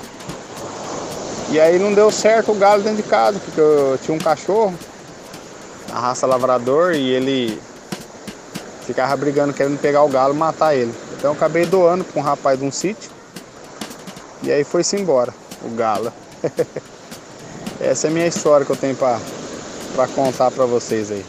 E 1.50 1.60
aí 1.60 1.78
não 1.78 1.92
deu 1.92 2.10
certo 2.10 2.50
o 2.50 2.54
galo 2.54 2.82
dentro 2.82 3.02
de 3.02 3.08
casa, 3.08 3.38
porque 3.38 3.60
eu 3.60 3.98
tinha 4.02 4.16
um 4.16 4.18
cachorro, 4.18 4.74
a 5.92 6.00
raça 6.00 6.26
lavrador, 6.26 6.94
e 6.94 7.10
ele 7.10 7.60
ficava 8.84 9.16
brigando, 9.16 9.52
querendo 9.52 9.78
pegar 9.78 10.02
o 10.02 10.08
galo 10.08 10.34
matar 10.34 10.74
ele. 10.74 10.92
Então 11.16 11.30
eu 11.30 11.36
acabei 11.36 11.64
doando 11.64 12.04
para 12.04 12.20
um 12.20 12.24
rapaz 12.24 12.58
de 12.58 12.64
um 12.64 12.70
sítio. 12.70 13.10
E 14.42 14.52
aí 14.52 14.62
foi-se 14.62 14.96
embora, 14.96 15.32
o 15.62 15.70
galo. 15.70 16.12
Essa 17.80 18.06
é 18.06 18.10
a 18.10 18.12
minha 18.12 18.26
história 18.26 18.64
que 18.64 18.72
eu 18.72 18.76
tenho 18.76 18.94
para 18.94 19.18
contar 20.14 20.50
para 20.50 20.66
vocês 20.66 21.10
aí. 21.10 21.24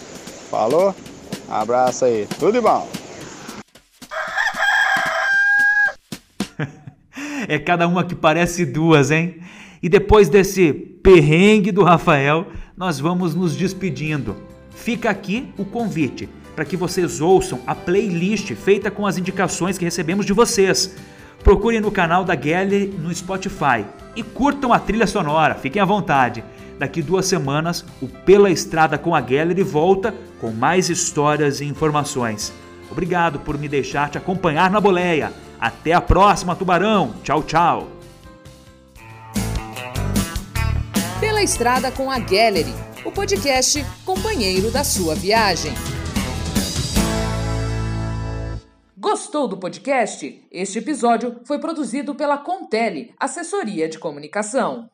Falou? 0.51 0.93
Abraço 1.49 2.05
aí. 2.05 2.27
Tudo 2.39 2.51
de 2.53 2.61
bom. 2.61 2.87
é 7.47 7.57
cada 7.57 7.87
uma 7.87 8.03
que 8.03 8.15
parece 8.15 8.65
duas, 8.65 9.11
hein? 9.11 9.41
E 9.81 9.87
depois 9.87 10.27
desse 10.29 10.73
perrengue 10.73 11.71
do 11.71 11.83
Rafael, 11.83 12.47
nós 12.75 12.99
vamos 12.99 13.33
nos 13.33 13.55
despedindo. 13.55 14.35
Fica 14.71 15.09
aqui 15.09 15.53
o 15.57 15.63
convite 15.63 16.27
para 16.55 16.65
que 16.65 16.77
vocês 16.77 17.19
ouçam 17.19 17.59
a 17.67 17.75
playlist 17.75 18.53
feita 18.55 18.89
com 18.89 19.05
as 19.05 19.17
indicações 19.17 19.77
que 19.77 19.85
recebemos 19.85 20.25
de 20.25 20.33
vocês. 20.33 20.95
Procurem 21.43 21.81
no 21.81 21.91
canal 21.91 22.23
da 22.23 22.33
Gallery 22.33 22.87
no 22.87 23.13
Spotify 23.13 23.85
e 24.15 24.23
curtam 24.23 24.71
a 24.71 24.79
trilha 24.79 25.05
sonora, 25.05 25.55
fiquem 25.55 25.81
à 25.81 25.85
vontade. 25.85 26.43
Daqui 26.79 27.01
duas 27.01 27.25
semanas, 27.25 27.85
o 28.01 28.07
Pela 28.07 28.49
Estrada 28.49 28.97
com 28.97 29.13
a 29.13 29.21
Gallery 29.21 29.63
volta 29.63 30.13
com 30.39 30.51
mais 30.51 30.89
histórias 30.89 31.61
e 31.61 31.65
informações. 31.65 32.51
Obrigado 32.91 33.39
por 33.39 33.57
me 33.57 33.67
deixar 33.67 34.09
te 34.09 34.17
acompanhar 34.17 34.69
na 34.69 34.79
boleia. 34.79 35.31
Até 35.59 35.93
a 35.93 36.01
próxima, 36.01 36.55
Tubarão. 36.55 37.15
Tchau, 37.23 37.43
tchau. 37.43 37.87
Pela 41.19 41.41
Estrada 41.41 41.91
com 41.91 42.11
a 42.11 42.19
Gallery, 42.19 42.73
o 43.05 43.11
podcast 43.11 43.85
companheiro 44.05 44.69
da 44.69 44.83
sua 44.83 45.15
viagem. 45.15 45.73
Gostou 49.07 49.47
do 49.47 49.55
podcast? 49.55 50.47
Este 50.51 50.79
episódio 50.79 51.39
foi 51.45 51.59
produzido 51.59 52.15
pela 52.15 52.39
Contele, 52.39 53.13
assessoria 53.19 53.87
de 53.87 53.99
comunicação. 53.99 54.89